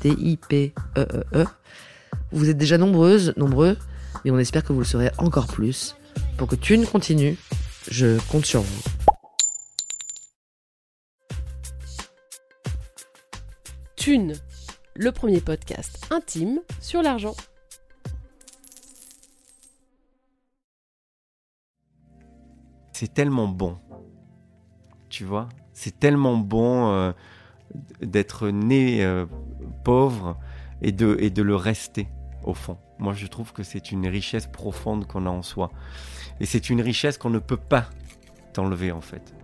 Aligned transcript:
T-I-P-E-E-E. 0.00 1.44
Vous 2.32 2.48
êtes 2.48 2.58
déjà 2.58 2.78
nombreuses, 2.78 3.32
nombreux, 3.36 3.76
mais 4.24 4.30
on 4.30 4.38
espère 4.38 4.64
que 4.64 4.72
vous 4.72 4.80
le 4.80 4.84
serez 4.84 5.10
encore 5.18 5.46
plus. 5.46 5.96
Pour 6.36 6.48
que 6.48 6.56
Thune 6.56 6.86
continue, 6.86 7.36
je 7.90 8.18
compte 8.28 8.46
sur 8.46 8.62
vous. 8.62 8.82
Thune, 13.96 14.34
le 14.94 15.12
premier 15.12 15.40
podcast 15.40 16.06
intime 16.10 16.60
sur 16.80 17.02
l'argent. 17.02 17.34
c'est 23.00 23.14
tellement 23.14 23.48
bon. 23.48 23.78
Tu 25.08 25.24
vois 25.24 25.48
C'est 25.72 25.98
tellement 25.98 26.36
bon 26.36 26.92
euh, 26.92 27.12
d'être 28.02 28.50
né 28.50 29.02
euh, 29.02 29.24
pauvre 29.84 30.38
et 30.82 30.92
de, 30.92 31.16
et 31.20 31.30
de 31.30 31.42
le 31.42 31.56
rester, 31.56 32.08
au 32.44 32.54
fond. 32.54 32.78
Moi, 32.98 33.14
je 33.14 33.26
trouve 33.26 33.52
que 33.52 33.62
c'est 33.62 33.92
une 33.92 34.06
richesse 34.06 34.46
profonde 34.46 35.06
qu'on 35.06 35.26
a 35.26 35.30
en 35.30 35.42
soi. 35.42 35.70
Et 36.40 36.46
c'est 36.46 36.70
une 36.70 36.80
richesse 36.80 37.18
qu'on 37.18 37.30
ne 37.30 37.38
peut 37.38 37.56
pas 37.56 37.88
t'enlever, 38.52 38.92
en 38.92 39.00
fait. 39.00 39.34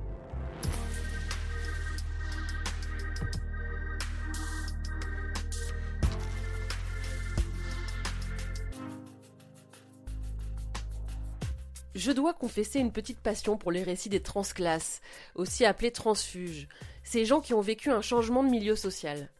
Je 11.94 12.12
dois 12.12 12.34
confesser 12.34 12.78
une 12.78 12.92
petite 12.92 13.20
passion 13.20 13.56
pour 13.56 13.72
les 13.72 13.82
récits 13.82 14.10
des 14.10 14.20
transclasses, 14.20 15.00
aussi 15.34 15.64
appelés 15.64 15.90
transfuges, 15.90 16.68
ces 17.02 17.24
gens 17.24 17.40
qui 17.40 17.54
ont 17.54 17.62
vécu 17.62 17.90
un 17.90 18.02
changement 18.02 18.44
de 18.44 18.50
milieu 18.50 18.76
social. 18.76 19.30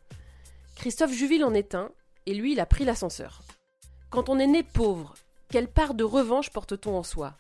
Christophe 0.77 1.13
Juville 1.13 1.45
en 1.45 1.55
est 1.55 1.75
un, 1.75 1.91
et 2.27 2.35
lui, 2.35 2.53
il 2.53 2.61
a 2.61 2.67
pris 2.67 2.85
l'ascenseur. 2.85 3.41
Quand 4.11 4.29
on 4.29 4.39
est 4.39 4.47
né 4.47 4.63
pauvre, 4.63 5.15
quelle 5.49 5.69
part 5.69 5.95
de 5.95 6.05
revanche 6.05 6.51
porte-t-on 6.51 6.97
en 6.97 7.03
soi? 7.03 7.35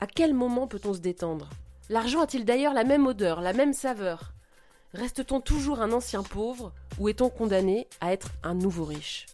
À 0.00 0.06
quel 0.06 0.32
moment 0.32 0.66
peut-on 0.66 0.94
se 0.94 0.98
détendre? 0.98 1.50
L'argent 1.90 2.22
a-t-il 2.22 2.46
d'ailleurs 2.46 2.72
la 2.72 2.84
même 2.84 3.06
odeur, 3.06 3.42
la 3.42 3.52
même 3.52 3.74
saveur? 3.74 4.32
Reste-t-on 4.94 5.40
toujours 5.40 5.80
un 5.80 5.92
ancien 5.92 6.22
pauvre 6.22 6.72
ou 6.98 7.08
est-on 7.10 7.28
condamné 7.28 7.86
à 8.00 8.12
être 8.12 8.30
un 8.42 8.54
nouveau 8.54 8.84
riche? 8.84 9.26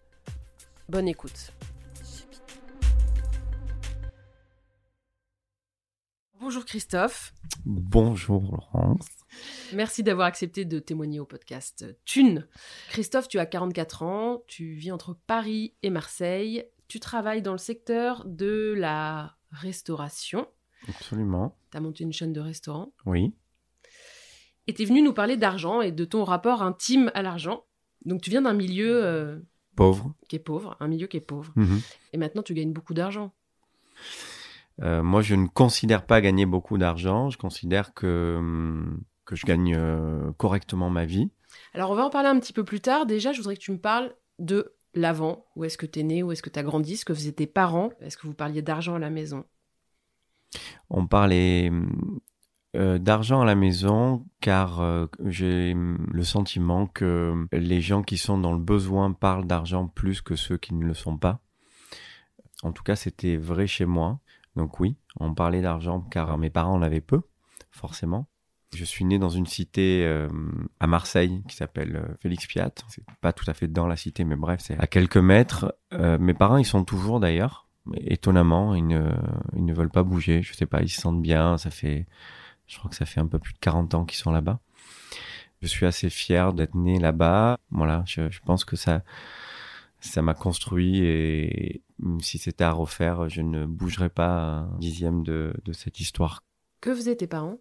Bonne 0.89 1.09
écoute. 1.09 1.53
Bonjour 6.41 6.65
Christophe. 6.65 7.33
Bonjour 7.65 8.43
Laurence. 8.43 9.07
Merci 9.75 10.03
d'avoir 10.03 10.27
accepté 10.27 10.65
de 10.65 10.79
témoigner 10.79 11.21
au 11.21 11.25
podcast 11.27 11.87
Thune. 12.05 12.47
Christophe, 12.89 13.29
tu 13.29 13.39
as 13.39 13.47
44 13.47 14.03
ans, 14.03 14.43
tu 14.47 14.75
vis 14.75 14.93
entre 14.93 15.17
Paris 15.27 15.75
et 15.83 15.91
Marseille, 15.91 16.65
tu 16.89 17.01
travailles 17.01 17.43
dans 17.43 17.53
le 17.53 17.59
secteur 17.59 18.25
de 18.27 18.75
la 18.77 19.37
restauration. 19.51 20.47
Absolument. 20.89 21.57
Tu 21.71 21.77
as 21.77 21.81
monté 21.81 22.05
une 22.05 22.13
chaîne 22.13 22.33
de 22.33 22.41
restaurants. 22.41 22.93
Oui. 23.05 23.35
Et 24.67 24.75
tu 24.75 24.83
es 24.83 24.85
venu 24.85 25.03
nous 25.03 25.13
parler 25.13 25.37
d'argent 25.37 25.81
et 25.81 25.93
de 25.93 26.05
ton 26.05 26.25
rapport 26.25 26.63
intime 26.63 27.11
à 27.15 27.23
l'argent. 27.23 27.65
Donc 28.05 28.23
tu 28.23 28.31
viens 28.31 28.43
d'un 28.43 28.55
milieu 28.55 29.05
euh, 29.05 29.39
Pauvre. 29.77 30.15
qui 30.29 30.37
est 30.37 30.41
pauvre, 30.41 30.77
un 30.81 30.89
milieu 30.89 31.07
qui 31.07 31.17
est 31.17 31.21
pauvre. 31.23 31.53
Mhm. 31.57 31.81
Et 32.13 32.17
maintenant 32.19 32.43
tu 32.43 32.55
gagnes 32.55 32.73
beaucoup 32.73 32.95
d'argent. 32.95 33.33
Euh, 34.83 35.03
moi, 35.03 35.23
je 35.23 35.35
ne 35.35 35.47
considère 35.49 36.07
pas 36.07 36.21
gagner 36.21 36.47
beaucoup 36.47 36.79
d'argent. 36.79 37.31
Je 37.31 37.39
considère 37.39 37.95
que, 37.95 38.37
hum, 38.39 39.01
que 39.29 39.37
je 39.37 39.45
gagne 39.45 39.75
euh, 39.77 40.33
correctement 40.39 40.89
ma 40.89 41.05
vie. 41.05 41.31
Alors 41.75 41.91
on 41.91 41.95
va 41.95 42.07
en 42.07 42.11
parler 42.11 42.31
un 42.31 42.41
petit 42.41 42.55
peu 42.55 42.65
plus 42.65 42.81
tard. 42.81 43.05
Déjà, 43.05 43.33
je 43.33 43.39
voudrais 43.39 43.57
que 43.57 43.61
tu 43.61 43.73
me 43.73 43.79
parles 43.79 44.15
de 44.39 44.75
l'avant. 44.95 45.45
Où 45.55 45.65
est-ce 45.65 45.77
que 45.77 45.85
tu 45.85 46.01
es 46.01 46.03
né? 46.03 46.23
Où 46.23 46.33
est-ce 46.33 46.43
que 46.43 46.49
tu 46.49 46.59
as 46.59 46.63
grandi? 46.63 46.97
Ce 46.97 47.05
que 47.05 47.13
faisaient 47.13 47.33
tes 47.33 47.47
parents? 47.47 47.91
Est-ce 48.01 48.17
que 48.17 48.27
vous 48.27 48.33
parliez 48.33 48.63
d'argent 48.63 48.95
à 48.95 48.99
la 48.99 49.11
maison? 49.11 49.45
On 50.89 51.07
parlait 51.07 51.71
euh, 52.75 52.97
d'argent 52.97 53.43
à 53.43 53.45
la 53.45 53.55
maison 53.55 54.25
car 54.41 54.81
euh, 54.81 55.05
j'ai 55.27 55.75
hum, 55.75 56.07
le 56.11 56.25
sentiment 56.25 56.87
que 56.87 57.47
les 57.53 57.83
gens 57.83 58.03
qui 58.03 58.17
sont 58.17 58.39
dans 58.39 58.55
le 58.55 58.59
besoin 58.59 59.13
parlent 59.13 59.47
d'argent 59.47 59.89
plus 59.89 60.23
que 60.23 60.37
ceux 60.37 60.57
qui 60.57 60.75
ne 60.75 60.87
le 60.87 60.95
sont 60.95 61.19
pas. 61.19 61.43
En 62.63 62.73
tout 62.73 62.83
cas, 62.83 62.97
c'était 62.97 63.37
vrai 63.37 63.67
chez 63.67 63.85
moi. 63.85 64.21
Donc 64.57 64.81
oui, 64.81 64.97
on 65.21 65.35
parlait 65.35 65.61
d'argent 65.61 66.01
car 66.01 66.39
mes 66.39 66.49
parents 66.49 66.77
en 66.77 66.83
avaient 66.83 67.03
peu, 67.03 67.21
forcément. 67.71 68.27
Je 68.75 68.85
suis 68.85 69.05
né 69.05 69.19
dans 69.19 69.31
une 69.31 69.47
cité 69.47 70.05
euh, 70.05 70.29
à 70.79 70.87
Marseille 70.87 71.43
qui 71.49 71.57
s'appelle 71.57 71.97
euh, 71.97 72.15
Félix 72.21 72.47
Piat. 72.47 72.71
C'est 72.89 73.05
pas 73.21 73.33
tout 73.33 73.49
à 73.51 73.55
fait 73.55 73.67
dans 73.67 73.87
la 73.87 73.97
cité, 73.97 74.25
mais 74.25 74.37
bref, 74.37 74.61
c'est 74.63 74.79
à 74.79 74.87
quelques 74.87 75.17
mètres. 75.17 75.75
Euh, 75.95 76.19
mes 76.19 76.35
parents, 76.35 76.59
ils 76.59 76.67
sont 76.67 76.85
toujours 76.85 77.19
d'ailleurs. 77.19 77.67
Étonnamment, 77.95 78.75
ils 78.75 78.87
ne, 78.87 79.11
ils 79.57 79.65
ne 79.65 79.73
veulent 79.73 79.91
pas 79.91 80.03
bouger. 80.03 80.43
Je 80.43 80.53
sais 80.53 80.67
pas, 80.67 80.83
ils 80.83 80.91
se 80.91 81.01
sentent 81.01 81.23
bien. 81.23 81.57
Ça 81.57 81.71
fait, 81.71 82.07
je 82.67 82.77
crois 82.79 82.91
que 82.91 82.97
ça 82.97 83.07
fait 83.07 83.21
un 83.21 83.27
peu 83.27 83.39
plus 83.39 83.55
de 83.55 83.59
40 83.59 83.95
ans 83.95 84.05
qu'ils 84.05 84.19
sont 84.19 84.31
là-bas. 84.31 84.61
Je 85.63 85.67
suis 85.67 85.87
assez 85.87 86.11
fier 86.11 86.53
d'être 86.53 86.75
né 86.75 86.99
là-bas. 86.99 87.59
Voilà, 87.71 88.05
je, 88.07 88.31
je 88.31 88.41
pense 88.45 88.67
que 88.67 88.77
ça, 88.77 89.03
ça 90.01 90.23
m'a 90.23 90.35
construit 90.35 90.99
et 91.03 91.83
si 92.21 92.39
c'était 92.39 92.65
à 92.65 92.71
refaire, 92.71 93.29
je 93.29 93.41
ne 93.41 93.67
bougerais 93.67 94.11
pas 94.11 94.41
un 94.41 94.79
dixième 94.79 95.23
de, 95.23 95.55
de 95.65 95.73
cette 95.73 96.01
histoire. 96.01 96.43
Que 96.81 96.95
faisaient 96.95 97.17
tes 97.17 97.27
parents? 97.27 97.59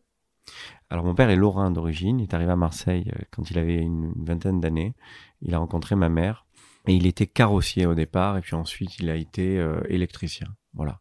Alors 0.90 1.04
mon 1.04 1.16
père 1.16 1.30
est 1.30 1.36
lorrain 1.36 1.72
d'origine, 1.72 2.20
il 2.20 2.24
est 2.24 2.34
arrivé 2.34 2.52
à 2.52 2.56
Marseille 2.56 3.12
euh, 3.16 3.24
quand 3.32 3.50
il 3.52 3.58
avait 3.58 3.78
une 3.78 4.14
vingtaine 4.16 4.60
d'années. 4.60 4.94
Il 5.42 5.54
a 5.54 5.60
rencontré 5.60 5.96
ma 5.96 6.10
mère 6.10 6.46
et 6.88 6.94
il 6.94 7.06
était 7.06 7.28
carrossier 7.28 7.86
au 7.86 7.96
départ 7.96 8.38
et 8.38 8.42
puis 8.42 8.56
ensuite 8.56 9.00
il 9.00 9.10
a 9.10 9.16
été 9.16 9.58
euh, 9.60 9.82
électricien. 9.90 10.48
Voilà, 10.74 11.00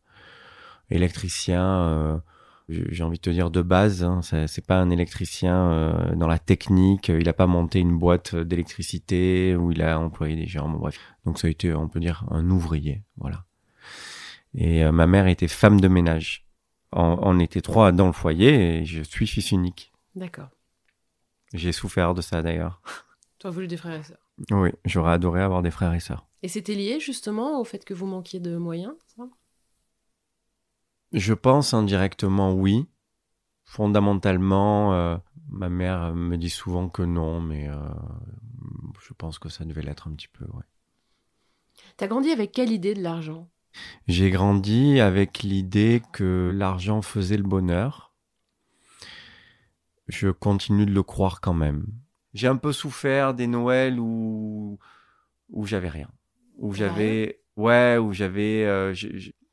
électricien. 0.91 1.63
euh, 1.63 2.19
j'ai 2.69 3.05
envie 3.05 3.19
de 3.19 3.23
te 3.23 3.31
dire 3.31 3.51
de 3.51 3.63
base, 3.63 4.03
hein, 4.03 4.21
c'est 4.23 4.67
pas 4.67 4.81
un 4.81 4.91
électricien 4.91 5.71
euh, 5.71 6.15
dans 6.17 6.27
la 6.27 6.39
technique. 6.39 7.09
Il 7.09 7.29
a 7.29 7.33
pas 7.33 7.47
monté 7.47 7.79
une 7.79 7.97
boîte 7.97 8.35
d'électricité 8.35 9.55
où 9.55 9.71
il 9.71 9.83
a 9.83 10.01
employé 10.01 10.35
des 10.35 10.47
gens. 10.47 10.69
donc 11.25 11.39
ça 11.39 11.47
a 11.47 11.51
été, 11.51 11.73
on 11.75 11.89
peut 11.89 12.01
dire, 12.01 12.25
un 12.31 12.51
ouvrier. 12.51 13.05
Voilà. 13.19 13.45
Et 14.55 14.85
euh, 14.85 14.91
ma 14.91 15.07
mère 15.07 15.29
était 15.29 15.49
femme 15.49 15.81
de 15.81 15.89
ménage. 15.89 16.46
On, 16.93 17.19
on 17.21 17.39
était 17.39 17.61
trois 17.61 17.93
dans 17.93 18.07
le 18.07 18.13
foyer 18.13 18.79
et 18.79 18.85
je 18.85 19.03
suis 19.03 19.27
fils 19.27 19.51
unique. 19.51 19.93
D'accord. 20.15 20.49
J'ai 21.53 21.73
souffert 21.73 22.15
de 22.15 22.23
ça 22.23 22.43
d'ailleurs. 22.43 22.81
Tu 23.39 23.47
as 23.47 23.51
voulu 23.51 23.67
des 23.67 23.77
frères 23.77 24.01
et 24.01 24.03
sœurs. 24.03 24.19
Oui, 24.51 24.71
j'aurais 24.85 25.13
adoré 25.13 25.43
avoir 25.43 25.63
des 25.63 25.71
frères 25.71 25.95
et 25.95 26.01
sœurs. 26.01 26.27
Et 26.43 26.49
c'était 26.49 26.75
lié 26.75 27.01
justement 27.01 27.61
au 27.61 27.65
fait 27.65 27.85
que 27.85 27.95
vous 27.95 28.07
manquiez 28.07 28.41
de 28.41 28.57
moyens 28.57 28.95
ça? 29.07 29.25
Je 31.13 31.35
pense 31.35 31.73
indirectement 31.73 32.53
oui. 32.53 32.87
Fondamentalement, 33.65 34.95
euh, 34.95 35.17
ma 35.49 35.69
mère 35.69 36.15
me 36.15 36.37
dit 36.37 36.51
souvent 36.51 36.89
que 36.89 37.03
non, 37.03 37.41
mais 37.41 37.69
euh, 37.69 37.79
je 39.01 39.13
pense 39.15 39.39
que 39.39 39.49
ça 39.49 39.65
devait 39.65 39.83
l'être 39.83 40.09
un 40.09 40.15
petit 40.15 40.29
peu. 40.29 40.45
Ouais. 40.45 40.65
T'as 41.97 42.07
grandi 42.07 42.31
avec 42.31 42.53
quelle 42.53 42.71
idée 42.71 42.95
de 42.95 43.03
l'argent? 43.03 43.49
J'ai 44.09 44.31
grandi 44.31 45.01
avec 45.01 45.43
l'idée 45.43 46.03
que 46.13 46.51
l'argent 46.55 47.03
faisait 47.03 47.37
le 47.37 47.43
bonheur. 47.43 48.15
Je 50.09 50.29
continue 50.29 50.87
de 50.87 50.93
le 50.93 51.03
croire 51.03 51.41
quand 51.41 51.55
même. 51.55 51.87
J'ai 52.35 52.47
un 52.47 52.57
peu 52.57 52.73
souffert 52.73 53.35
des 53.35 53.47
Noëls 53.47 53.99
où 53.99 54.79
où 55.51 55.67
j'avais 55.67 55.89
rien, 55.89 56.09
où 56.59 56.73
j'avais 56.73 57.41
ouais, 57.57 57.99
où 57.99 58.13
j'avais 58.13 58.65
euh, 58.65 58.95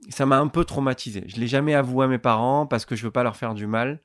ça 0.10 0.26
m'a 0.26 0.40
un 0.40 0.48
peu 0.48 0.66
traumatisé. 0.66 1.24
Je 1.28 1.38
l'ai 1.38 1.48
jamais 1.48 1.74
avoué 1.74 2.06
à 2.06 2.08
mes 2.08 2.18
parents 2.18 2.68
parce 2.68 2.86
que 2.86 2.96
je 2.96 3.04
veux 3.04 3.12
pas 3.12 3.24
leur 3.24 3.36
faire 3.36 3.54
du 3.54 3.68
mal. 3.68 4.02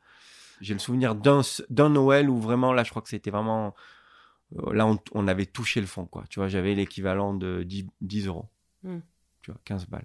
J'ai 0.60 0.74
le 0.74 0.80
souvenir 0.80 1.14
d'un 1.14 1.42
d'un 1.70 1.90
Noël 1.90 2.30
où 2.30 2.38
vraiment 2.38 2.72
là, 2.72 2.84
je 2.84 2.90
crois 2.90 3.02
que 3.02 3.08
c'était 3.08 3.30
vraiment 3.30 3.74
euh, 4.56 4.72
là 4.72 4.86
on, 4.86 4.98
on, 5.12 5.28
avait 5.28 5.46
touché 5.46 5.80
le 5.80 5.86
fond 5.86 6.06
quoi. 6.06 6.24
Tu 6.30 6.40
vois, 6.40 6.48
j'avais 6.48 6.74
l'équivalent 6.74 7.34
de 7.34 7.62
10, 7.62 7.86
10 8.00 8.26
euros. 8.26 8.46
Hmm. 8.82 9.00
Tu 9.48 9.52
vois, 9.52 9.60
15 9.64 9.86
balles. 9.86 10.04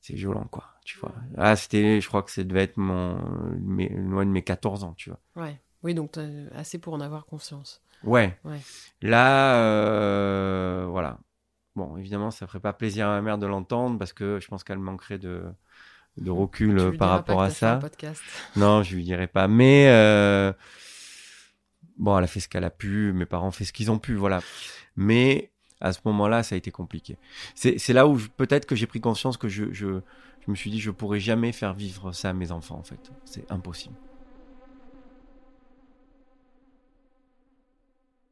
C'est 0.00 0.14
violent 0.14 0.46
quoi. 0.50 0.64
Tu 0.86 0.98
vois. 0.98 1.12
Ah, 1.36 1.54
c'était, 1.54 2.00
je 2.00 2.08
crois 2.08 2.22
que 2.22 2.30
ça 2.30 2.42
devait 2.42 2.62
être 2.62 2.78
mon 2.78 3.18
loin 3.58 4.24
de 4.24 4.30
mes 4.30 4.42
14 4.42 4.84
ans. 4.84 4.94
Tu 4.94 5.10
vois. 5.10 5.20
Ouais. 5.36 5.60
Oui, 5.82 5.94
donc 5.94 6.18
assez 6.54 6.78
pour 6.78 6.94
en 6.94 7.00
avoir 7.00 7.26
conscience. 7.26 7.82
Ouais. 8.02 8.38
ouais. 8.44 8.60
Là, 9.02 9.56
euh, 9.56 10.86
voilà. 10.88 11.18
Bon, 11.76 11.98
évidemment, 11.98 12.30
ça 12.30 12.46
ferait 12.46 12.60
pas 12.60 12.72
plaisir 12.72 13.06
à 13.08 13.10
ma 13.10 13.20
mère 13.20 13.36
de 13.36 13.46
l'entendre 13.46 13.98
parce 13.98 14.14
que 14.14 14.40
je 14.40 14.48
pense 14.48 14.64
qu'elle 14.64 14.78
manquerait 14.78 15.18
de, 15.18 15.44
de 16.16 16.30
recul 16.30 16.96
par 16.96 17.10
rapport 17.10 17.42
à 17.42 17.50
ça. 17.50 17.78
Non, 18.56 18.82
je 18.82 18.96
lui 18.96 19.04
dirais 19.04 19.26
pas. 19.26 19.48
Mais 19.48 19.88
euh, 19.88 20.54
bon, 21.98 22.16
elle 22.16 22.24
a 22.24 22.26
fait 22.26 22.40
ce 22.40 22.48
qu'elle 22.48 22.64
a 22.64 22.70
pu. 22.70 23.12
Mes 23.12 23.26
parents 23.26 23.48
ont 23.48 23.52
fait 23.52 23.66
ce 23.66 23.74
qu'ils 23.74 23.90
ont 23.90 23.98
pu, 23.98 24.14
voilà. 24.14 24.40
Mais 24.96 25.52
à 25.80 25.92
ce 25.92 26.00
moment-là, 26.04 26.42
ça 26.42 26.54
a 26.54 26.58
été 26.58 26.70
compliqué. 26.70 27.16
C'est 27.54 27.92
là 27.92 28.06
où 28.06 28.18
peut-être 28.36 28.66
que 28.66 28.74
j'ai 28.74 28.86
pris 28.86 29.00
conscience 29.00 29.36
que 29.36 29.48
je, 29.48 29.72
je, 29.72 30.00
je 30.40 30.50
me 30.50 30.54
suis 30.54 30.70
dit, 30.70 30.80
je 30.80 30.90
pourrais 30.90 31.20
jamais 31.20 31.52
faire 31.52 31.74
vivre 31.74 32.12
ça 32.12 32.30
à 32.30 32.32
mes 32.32 32.52
enfants, 32.52 32.78
en 32.78 32.82
fait. 32.82 33.10
C'est 33.24 33.50
impossible. 33.50 33.94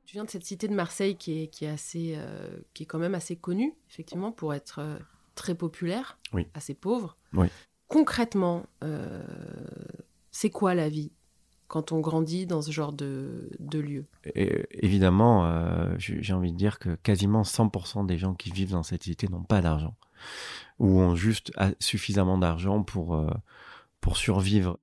Tu 0.04 0.14
viens 0.14 0.24
de 0.24 0.30
cette 0.30 0.44
cité 0.44 0.68
de 0.68 0.74
Marseille 0.74 1.16
qui 1.16 1.42
est, 1.42 1.46
qui 1.48 1.66
est, 1.66 1.68
assez, 1.68 2.14
euh, 2.16 2.60
qui 2.72 2.84
est 2.84 2.86
quand 2.86 2.98
même 2.98 3.14
assez 3.14 3.36
connue, 3.36 3.74
effectivement, 3.90 4.32
pour 4.32 4.54
être 4.54 4.78
euh, 4.78 4.98
très 5.34 5.54
populaire, 5.54 6.18
assez 6.54 6.72
pauvre. 6.72 7.18
Oui. 7.34 7.48
Concrètement, 7.88 8.64
euh, 8.82 9.22
c'est 10.30 10.48
quoi 10.48 10.74
la 10.74 10.88
vie 10.88 11.12
quand 11.68 11.92
on 11.92 12.00
grandit 12.00 12.46
dans 12.46 12.62
ce 12.62 12.70
genre 12.70 12.92
de, 12.92 13.50
de 13.60 13.78
lieu 13.78 14.06
Évidemment, 14.70 15.48
j'ai 15.98 16.32
envie 16.32 16.52
de 16.52 16.56
dire 16.56 16.78
que 16.78 16.96
quasiment 16.96 17.42
100% 17.42 18.06
des 18.06 18.18
gens 18.18 18.34
qui 18.34 18.50
vivent 18.50 18.72
dans 18.72 18.82
cette 18.82 19.04
cité 19.04 19.28
n'ont 19.28 19.42
pas 19.42 19.60
d'argent 19.60 19.94
ou 20.78 21.00
ont 21.00 21.14
juste 21.14 21.52
suffisamment 21.78 22.38
d'argent 22.38 22.82
pour, 22.82 23.24
pour 24.00 24.16
survivre 24.16 24.78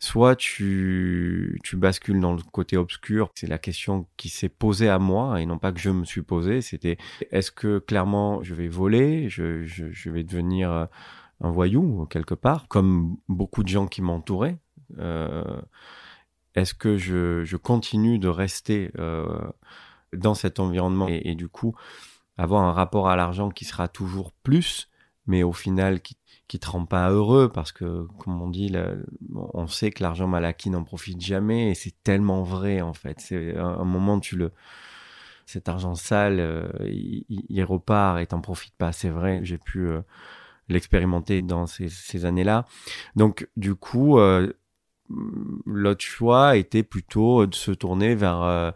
soit 0.00 0.34
tu, 0.34 1.60
tu 1.62 1.76
bascules 1.76 2.20
dans 2.20 2.32
le 2.32 2.42
côté 2.42 2.76
obscur. 2.76 3.30
C'est 3.34 3.46
la 3.46 3.58
question 3.58 4.06
qui 4.16 4.30
s'est 4.30 4.48
posée 4.48 4.88
à 4.88 4.98
moi 4.98 5.40
et 5.40 5.46
non 5.46 5.58
pas 5.58 5.72
que 5.72 5.78
je 5.78 5.90
me 5.90 6.04
suis 6.04 6.22
posée. 6.22 6.62
C'était 6.62 6.96
est-ce 7.30 7.52
que 7.52 7.78
clairement 7.78 8.42
je 8.42 8.54
vais 8.54 8.66
voler, 8.66 9.28
je, 9.28 9.64
je, 9.64 10.10
vais 10.10 10.24
devenir 10.24 10.72
euh, 10.72 10.86
un 11.42 11.50
voyou 11.50 12.06
quelque 12.06 12.34
part, 12.34 12.66
comme 12.68 13.16
beaucoup 13.28 13.62
de 13.62 13.68
gens 13.68 13.86
qui 13.86 14.00
m'entouraient. 14.00 14.58
Euh, 14.98 15.60
est-ce 16.54 16.74
que 16.74 16.96
je, 16.96 17.44
je, 17.44 17.56
continue 17.56 18.18
de 18.18 18.28
rester 18.28 18.90
euh, 18.98 19.26
dans 20.12 20.34
cet 20.34 20.60
environnement 20.60 21.08
et, 21.08 21.34
du 21.34 21.48
coup 21.48 21.74
avoir 22.36 22.62
un 22.62 22.72
rapport 22.72 23.08
à 23.08 23.16
l'argent 23.16 23.50
qui 23.50 23.66
sera 23.66 23.86
toujours 23.86 24.32
plus, 24.32 24.88
mais 25.26 25.42
au 25.42 25.52
final 25.52 26.00
qui 26.00 26.16
qui 26.50 26.58
te 26.58 26.68
rend 26.68 26.84
pas 26.84 27.10
heureux 27.10 27.48
parce 27.48 27.70
que, 27.70 28.08
comme 28.18 28.42
on 28.42 28.48
dit, 28.48 28.74
on 29.32 29.68
sait 29.68 29.92
que 29.92 30.02
l'argent 30.02 30.26
mal 30.26 30.44
acquis 30.44 30.68
n'en 30.68 30.82
profite 30.82 31.20
jamais 31.20 31.70
et 31.70 31.74
c'est 31.76 31.94
tellement 32.02 32.42
vrai 32.42 32.80
en 32.80 32.92
fait. 32.92 33.20
C'est 33.20 33.56
un, 33.56 33.84
moment 33.84 34.18
tu 34.18 34.34
le, 34.34 34.50
cet 35.46 35.68
argent 35.68 35.94
sale, 35.94 36.40
euh, 36.40 36.68
il, 36.88 37.62
repart 37.62 38.18
et 38.18 38.26
t'en 38.26 38.40
profites 38.40 38.74
pas. 38.76 38.90
C'est 38.90 39.10
vrai, 39.10 39.38
j'ai 39.44 39.58
pu 39.58 39.86
euh, 39.86 40.00
l'expérimenter 40.68 41.40
dans 41.40 41.68
ces, 41.68 41.88
ces 41.88 42.24
années-là. 42.24 42.66
Donc 43.14 43.48
du 43.56 43.76
coup, 43.76 44.18
euh, 44.18 44.52
l'autre 45.66 46.04
choix 46.04 46.56
était 46.56 46.82
plutôt 46.82 47.46
de 47.46 47.54
se 47.54 47.70
tourner 47.72 48.14
vers 48.14 48.74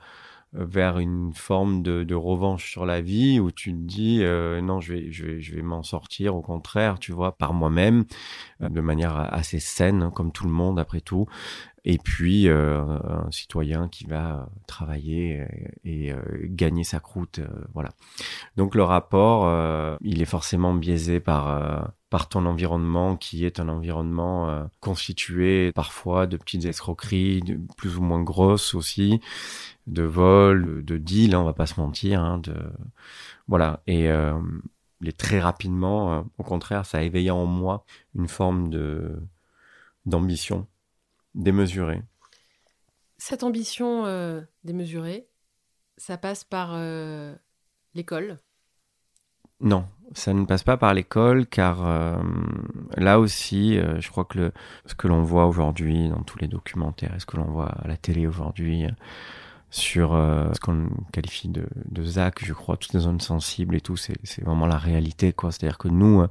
vers 0.54 0.98
une 0.98 1.32
forme 1.34 1.82
de, 1.82 2.04
de, 2.04 2.14
revanche 2.14 2.70
sur 2.70 2.86
la 2.86 3.00
vie 3.00 3.40
où 3.40 3.50
tu 3.50 3.72
te 3.72 3.78
dis 3.78 4.20
euh, 4.22 4.60
non 4.60 4.80
je 4.80 4.92
vais 4.92 5.12
je 5.12 5.26
vais 5.26 5.40
je 5.40 5.54
vais 5.54 5.62
m'en 5.62 5.82
sortir 5.82 6.36
au 6.36 6.42
contraire 6.42 6.98
tu 6.98 7.12
vois 7.12 7.36
par 7.36 7.52
moi-même 7.52 8.04
euh, 8.62 8.68
de 8.68 8.80
manière 8.80 9.16
assez 9.16 9.58
saine 9.58 10.02
hein, 10.02 10.10
comme 10.10 10.32
tout 10.32 10.44
le 10.44 10.52
monde 10.52 10.78
après 10.78 11.00
tout. 11.00 11.26
Et 11.86 11.98
puis 11.98 12.48
euh, 12.48 12.80
un 12.80 13.30
citoyen 13.30 13.88
qui 13.88 14.06
va 14.06 14.48
travailler 14.66 15.44
et, 15.84 16.06
et 16.08 16.14
gagner 16.44 16.82
sa 16.82 16.98
croûte 16.98 17.40
voilà. 17.74 17.90
Donc 18.56 18.74
le 18.74 18.82
rapport 18.84 19.98
il 20.00 20.22
est 20.22 20.26
forcément 20.26 20.72
biaisé 20.72 21.20
par 21.20 21.92
par 22.08 22.30
ton 22.30 22.46
environnement 22.46 23.16
qui 23.16 23.44
est 23.44 23.60
un 23.60 23.68
environnement 23.68 24.66
constitué 24.80 25.72
parfois 25.72 26.26
de 26.26 26.38
petites 26.38 26.64
escroqueries 26.64 27.42
de, 27.42 27.60
plus 27.76 27.98
ou 27.98 28.02
moins 28.02 28.22
grosses 28.22 28.74
aussi 28.74 29.20
de 29.86 30.02
vol, 30.02 30.84
de 30.84 30.96
deal, 30.96 31.34
hein, 31.34 31.40
on 31.40 31.44
va 31.44 31.52
pas 31.52 31.66
se 31.66 31.80
mentir. 31.80 32.20
Hein, 32.20 32.38
de 32.38 32.54
voilà 33.46 33.82
et 33.86 34.10
euh, 34.10 34.38
les 35.00 35.12
très 35.12 35.40
rapidement, 35.40 36.14
euh, 36.14 36.22
au 36.38 36.42
contraire, 36.42 36.86
ça 36.86 36.98
a 36.98 37.02
éveillé 37.02 37.30
en 37.30 37.46
moi 37.46 37.84
une 38.14 38.28
forme 38.28 38.68
de 38.68 39.16
d'ambition 40.06 40.66
démesurée. 41.34 42.02
Cette 43.18 43.42
ambition 43.42 44.04
euh, 44.06 44.42
démesurée, 44.64 45.28
ça 45.96 46.18
passe 46.18 46.44
par 46.44 46.76
l'école? 47.94 48.38
Non, 49.60 49.86
ça 50.12 50.34
ne 50.34 50.44
passe 50.44 50.62
pas 50.62 50.76
par 50.76 50.92
l'école 50.92 51.46
car 51.46 52.20
là 52.96 53.20
aussi, 53.20 53.76
je 53.76 54.10
crois 54.10 54.24
que 54.24 54.38
le, 54.38 54.52
ce 54.84 54.94
que 54.94 55.08
l'on 55.08 55.22
voit 55.22 55.46
aujourd'hui 55.46 56.08
dans 56.08 56.22
tous 56.22 56.38
les 56.38 56.48
documentaires, 56.48 57.14
et 57.14 57.20
ce 57.20 57.24
que 57.24 57.36
l'on 57.36 57.50
voit 57.50 57.70
à 57.70 57.88
la 57.88 57.96
télé 57.96 58.26
aujourd'hui, 58.26 58.84
sur 59.74 60.14
euh, 60.14 60.52
ce 60.54 60.60
qu'on 60.60 60.88
qualifie 61.12 61.48
de, 61.48 61.66
de 61.90 62.04
ZAC, 62.04 62.44
je 62.44 62.52
crois, 62.52 62.76
toutes 62.76 62.92
les 62.92 63.00
zones 63.00 63.20
sensibles 63.20 63.74
et 63.74 63.80
tout, 63.80 63.96
c'est 63.96 64.44
vraiment 64.44 64.66
la 64.66 64.78
réalité, 64.78 65.32
quoi. 65.32 65.50
C'est-à-dire 65.50 65.78
que 65.78 65.88
nous, 65.88 66.20
euh, 66.20 66.28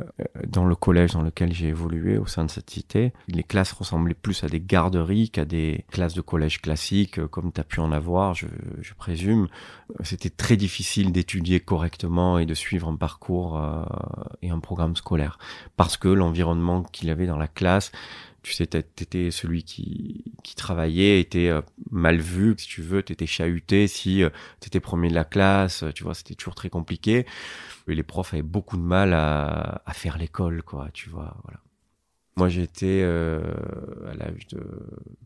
euh, 0.00 0.24
dans 0.46 0.64
le 0.64 0.74
collège 0.74 1.12
dans 1.12 1.20
lequel 1.20 1.52
j'ai 1.52 1.68
évolué 1.68 2.16
au 2.16 2.24
sein 2.24 2.46
de 2.46 2.50
cette 2.50 2.70
cité, 2.70 3.12
les 3.28 3.42
classes 3.42 3.72
ressemblaient 3.72 4.14
plus 4.14 4.42
à 4.42 4.48
des 4.48 4.58
garderies 4.58 5.28
qu'à 5.28 5.44
des 5.44 5.84
classes 5.90 6.14
de 6.14 6.22
collège 6.22 6.62
classiques, 6.62 7.22
comme 7.26 7.52
tu 7.52 7.60
as 7.60 7.64
pu 7.64 7.80
en 7.80 7.92
avoir, 7.92 8.32
je, 8.32 8.46
je 8.80 8.94
présume. 8.94 9.48
C'était 10.02 10.30
très 10.30 10.56
difficile 10.56 11.12
d'étudier 11.12 11.60
correctement 11.60 12.38
et 12.38 12.46
de 12.46 12.54
suivre 12.54 12.88
un 12.88 12.96
parcours 12.96 13.62
et 14.40 14.48
un 14.48 14.60
programme 14.60 14.96
scolaire, 14.96 15.38
parce 15.76 15.98
que 15.98 16.08
l'environnement 16.08 16.82
qu'il 16.84 17.10
avait 17.10 17.26
dans 17.26 17.36
la 17.36 17.48
classe 17.48 17.92
tu 18.42 18.52
sais, 18.52 18.66
t'étais 18.66 19.30
celui 19.30 19.64
qui, 19.64 20.24
qui 20.42 20.54
travaillait, 20.54 21.20
était 21.20 21.48
euh, 21.48 21.62
mal 21.90 22.18
vu, 22.18 22.54
si 22.58 22.66
tu 22.66 22.82
veux, 22.82 23.02
t'étais 23.02 23.26
chahuté 23.26 23.86
si 23.86 24.22
euh, 24.22 24.30
t'étais 24.60 24.80
premier 24.80 25.08
de 25.08 25.14
la 25.14 25.24
classe, 25.24 25.84
tu 25.94 26.04
vois, 26.04 26.14
c'était 26.14 26.34
toujours 26.34 26.54
très 26.54 26.70
compliqué. 26.70 27.26
Et 27.88 27.94
les 27.94 28.02
profs 28.02 28.34
avaient 28.34 28.42
beaucoup 28.42 28.76
de 28.76 28.82
mal 28.82 29.12
à, 29.12 29.82
à 29.86 29.92
faire 29.92 30.18
l'école, 30.18 30.62
quoi, 30.62 30.88
tu 30.92 31.08
vois, 31.10 31.36
voilà. 31.44 31.60
Moi, 32.36 32.48
j'étais 32.48 33.02
euh, 33.02 33.42
à 34.10 34.14
l'âge 34.14 34.46
de 34.48 34.62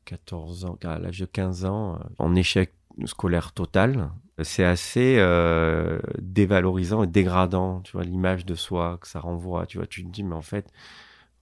14 0.06 0.64
ans, 0.64 0.76
à 0.82 0.98
l'âge 0.98 1.20
de 1.20 1.26
15 1.26 1.64
ans, 1.64 2.00
en 2.18 2.34
échec 2.34 2.72
scolaire 3.04 3.52
total. 3.52 4.10
C'est 4.42 4.64
assez 4.64 5.16
euh, 5.18 5.98
dévalorisant 6.18 7.04
et 7.04 7.06
dégradant, 7.06 7.80
tu 7.82 7.92
vois, 7.92 8.02
l'image 8.02 8.44
de 8.44 8.54
soi 8.54 8.98
que 9.00 9.08
ça 9.08 9.20
renvoie. 9.20 9.66
Tu 9.66 9.78
vois, 9.78 9.86
tu 9.86 10.04
te 10.04 10.10
dis, 10.10 10.24
mais 10.24 10.34
en 10.34 10.42
fait, 10.42 10.72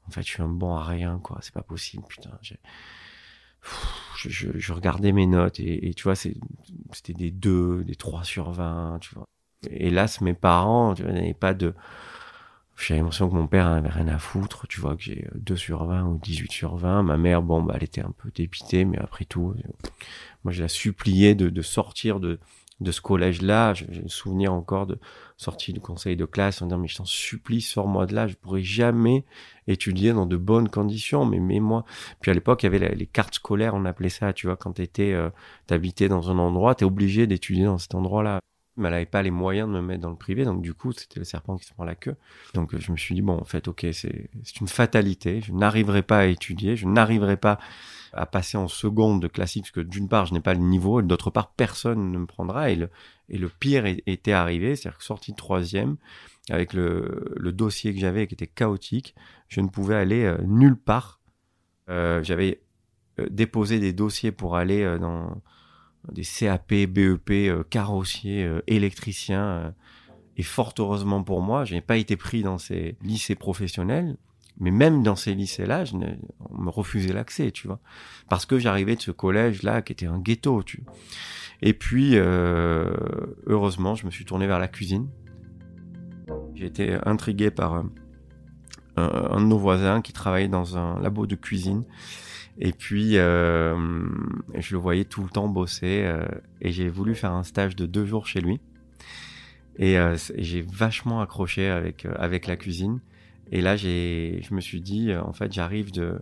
en 0.06 0.11
fait, 0.11 0.23
je 0.23 0.28
suis 0.28 0.42
un 0.42 0.49
bon 0.49 0.76
à 0.76 0.84
rien, 0.84 1.18
quoi. 1.23 1.38
C'est 1.40 1.54
pas 1.54 1.62
possible, 1.62 2.04
putain. 2.08 2.30
Je, 4.16 4.73
regardais 4.73 5.12
mes 5.12 5.26
notes 5.26 5.58
et, 5.61 5.94
tu 5.94 6.04
vois, 6.04 6.14
c'était 6.14 7.12
des 7.14 7.30
2, 7.30 7.84
des 7.84 7.94
3 7.94 8.25
sur 8.25 8.50
20, 8.52 8.99
tu 9.00 9.14
vois. 9.14 9.25
Hélas, 9.70 10.20
mes 10.20 10.34
parents, 10.34 10.94
tu 10.94 11.02
vois, 11.02 11.12
n'avaient 11.12 11.34
pas 11.34 11.54
de... 11.54 11.75
J'ai 12.76 12.96
l'impression 12.96 13.30
que 13.30 13.34
mon 13.34 13.46
père 13.46 13.70
n'avait 13.70 13.88
rien 13.88 14.08
à 14.08 14.18
foutre, 14.18 14.66
tu 14.66 14.80
vois, 14.80 14.96
que 14.96 15.02
j'ai 15.02 15.28
2 15.37 15.56
sur 15.56 15.84
20 15.84 16.04
ou 16.06 16.18
18 16.18 16.50
sur 16.52 16.76
20. 16.76 17.04
Ma 17.04 17.16
mère, 17.16 17.40
bon, 17.40 17.62
bah, 17.62 17.75
elle 17.76 17.84
était 17.84 18.02
un 18.02 18.11
peu 18.11 18.30
dépitée, 18.34 18.84
mais 18.84 18.99
après 18.99 19.25
tout, 19.25 19.54
moi, 20.42 20.52
je 20.52 20.62
la 20.62 20.68
suppliais 20.68 21.34
de, 21.34 21.49
de 21.49 21.62
sortir 21.62 22.20
de, 22.20 22.40
de 22.80 22.92
ce 22.92 23.00
collège-là. 23.00 23.75
J'ai 23.75 23.87
le 23.87 24.08
souvenir 24.08 24.52
encore 24.52 24.87
de 24.87 24.99
sortie 25.37 25.73
du 25.73 25.81
conseil 25.81 26.17
de 26.17 26.25
classe 26.25 26.62
en 26.62 26.67
disant 26.67 26.79
mais 26.79 26.88
je 26.88 26.97
t'en 26.97 27.05
supplie, 27.05 27.61
sors-moi 27.61 28.07
de 28.07 28.14
là, 28.14 28.26
je 28.26 28.35
pourrais 28.35 28.62
jamais 28.62 29.25
étudier 29.67 30.12
dans 30.12 30.26
de 30.26 30.37
bonnes 30.37 30.69
conditions, 30.69 31.25
mais 31.25 31.41
mets-moi. 31.41 31.85
Puis 32.21 32.31
à 32.31 32.35
l'époque, 32.35 32.62
il 32.62 32.67
y 32.67 32.75
avait 32.75 32.95
les 32.95 33.07
cartes 33.07 33.35
scolaires, 33.35 33.75
on 33.75 33.85
appelait 33.85 34.09
ça, 34.09 34.33
tu 34.33 34.47
vois, 34.47 34.57
quand 34.57 34.73
t'étais, 34.73 35.12
euh, 35.12 35.31
t'habitais 35.67 36.09
dans 36.09 36.31
un 36.31 36.38
endroit, 36.38 36.75
t'es 36.75 36.85
obligé 36.85 37.26
d'étudier 37.26 37.64
dans 37.64 37.79
cet 37.79 37.95
endroit-là. 37.95 38.41
mais 38.76 38.88
elle 38.88 38.95
n'avait 38.95 39.07
pas 39.07 39.23
les 39.23 39.31
moyens 39.31 39.69
de 39.69 39.75
me 39.75 39.81
mettre 39.81 40.03
dans 40.03 40.11
le 40.11 40.17
privé, 40.17 40.45
donc 40.45 40.62
du 40.62 40.75
coup, 40.75 40.93
c'était 40.93 41.21
le 41.21 41.25
serpent 41.25 41.57
qui 41.57 41.64
se 41.64 41.73
prend 41.75 41.85
la 41.85 41.95
queue. 41.95 42.17
Donc 42.55 42.76
je 42.76 42.93
me 42.93 42.97
suis 42.97 43.14
dit, 43.14 43.23
bon, 43.23 43.38
en 43.38 43.45
fait, 43.45 43.67
ok, 43.69 43.87
c'est 43.93 44.61
une 44.61 44.69
fatalité, 44.69 45.41
je 45.41 45.53
n'arriverai 45.53 46.03
pas 46.03 46.19
à 46.19 46.25
étudier, 46.26 46.76
je 46.76 46.87
n'arriverai 46.87 47.37
pas 47.37 47.59
à 48.12 48.26
passer 48.26 48.57
en 48.57 48.69
seconde 48.69 49.21
de 49.21 49.29
classique, 49.29 49.64
parce 49.64 49.73
que 49.73 49.81
d'une 49.81 50.09
part, 50.09 50.26
je 50.26 50.35
n'ai 50.35 50.41
pas 50.41 50.55
le 50.55 50.61
niveau, 50.61 51.00
et 51.00 51.03
d'autre 51.03 51.31
part, 51.31 51.50
personne 51.53 52.12
ne 52.12 52.19
me 52.19 52.26
prendra, 52.26 52.71
et 52.71 52.76
le, 52.76 52.91
et 53.28 53.38
le 53.38 53.49
pire 53.49 53.85
était 53.87 54.33
arrivé, 54.33 54.76
c'est-à-dire 54.76 54.99
que 54.99 55.04
sorti 55.04 55.33
de 55.33 55.37
troisième, 55.37 55.97
avec 56.50 56.73
le, 56.75 57.52
dossier 57.52 57.95
que 57.95 58.00
j'avais 58.00 58.26
qui 58.26 58.35
était 58.35 58.47
chaotique, 58.47 59.14
je 59.49 59.61
ne 59.61 59.69
pouvais 59.69 59.95
aller 59.95 60.25
euh, 60.25 60.38
nulle 60.47 60.76
part. 60.76 61.21
Euh, 61.88 62.23
j'avais 62.23 62.62
euh, 63.19 63.26
déposé 63.31 63.81
des 63.81 63.93
dossiers 63.93 64.33
pour 64.33 64.57
aller 64.57 64.99
dans 65.00 65.40
des 66.12 66.23
CAP, 66.23 66.69
BEP, 66.69 67.69
carrossier, 67.71 68.50
électricien, 68.66 69.75
et 70.37 70.43
fort 70.43 70.75
heureusement 70.78 71.23
pour 71.23 71.40
moi, 71.40 71.64
je 71.64 71.75
n'ai 71.75 71.81
pas 71.81 71.97
été 71.97 72.16
pris 72.16 72.43
dans 72.43 72.59
ces 72.59 72.97
lycées 73.02 73.37
professionnels. 73.37 74.16
Mais 74.61 74.71
même 74.71 75.02
dans 75.02 75.16
ces 75.16 75.35
lycées-là, 75.35 75.85
on 76.38 76.62
me 76.62 76.71
refusait 76.71 77.12
l'accès, 77.12 77.50
tu 77.50 77.66
vois, 77.66 77.81
parce 78.28 78.47
que 78.47 78.59
j'arrivais 78.59 78.95
de 78.95 79.00
ce 79.00 79.11
collège-là 79.11 79.83
qui 79.83 79.93
était 79.93 80.07
un 80.07 80.21
ghetto, 80.21 80.62
tu. 80.62 80.85
Et 81.66 81.73
puis, 81.73 82.11
euh, 82.12 82.92
heureusement, 83.47 83.94
je 83.94 84.04
me 84.04 84.11
suis 84.11 84.26
tourné 84.26 84.47
vers 84.47 84.59
la 84.59 84.68
cuisine. 84.68 85.09
J'ai 86.54 86.66
été 86.66 86.99
intrigué 87.06 87.50
par 87.50 87.73
un, 87.73 87.90
un, 88.97 89.40
de 89.40 89.47
nos 89.47 89.56
voisins 89.56 90.02
qui 90.02 90.12
travaillait 90.12 90.49
dans 90.49 90.76
un 90.76 91.00
labo 91.00 91.26
de 91.26 91.37
cuisine. 91.37 91.85
Et 92.59 92.73
puis, 92.73 93.16
euh, 93.16 93.75
je 94.54 94.75
le 94.75 94.78
voyais 94.78 95.06
tout 95.06 95.23
le 95.23 95.30
temps 95.30 95.49
bosser. 95.49 96.02
Euh, 96.04 96.26
et 96.61 96.71
j'ai 96.71 96.90
voulu 96.90 97.14
faire 97.14 97.33
un 97.33 97.44
stage 97.44 97.75
de 97.76 97.87
deux 97.87 98.04
jours 98.04 98.26
chez 98.26 98.42
lui. 98.42 98.61
Et 99.76 99.99
euh, 99.99 100.18
j'ai 100.37 100.61
vachement 100.61 101.23
accroché 101.23 101.71
avec 101.71 102.06
avec 102.18 102.47
la 102.47 102.56
cuisine. 102.56 103.00
Et 103.50 103.62
là, 103.62 103.75
j'ai, 103.76 104.40
je 104.42 104.52
me 104.52 104.61
suis 104.61 104.83
dit, 104.83 105.12
euh, 105.12 105.23
en 105.23 105.33
fait, 105.33 105.50
j'arrive 105.50 105.92
de, 105.92 106.21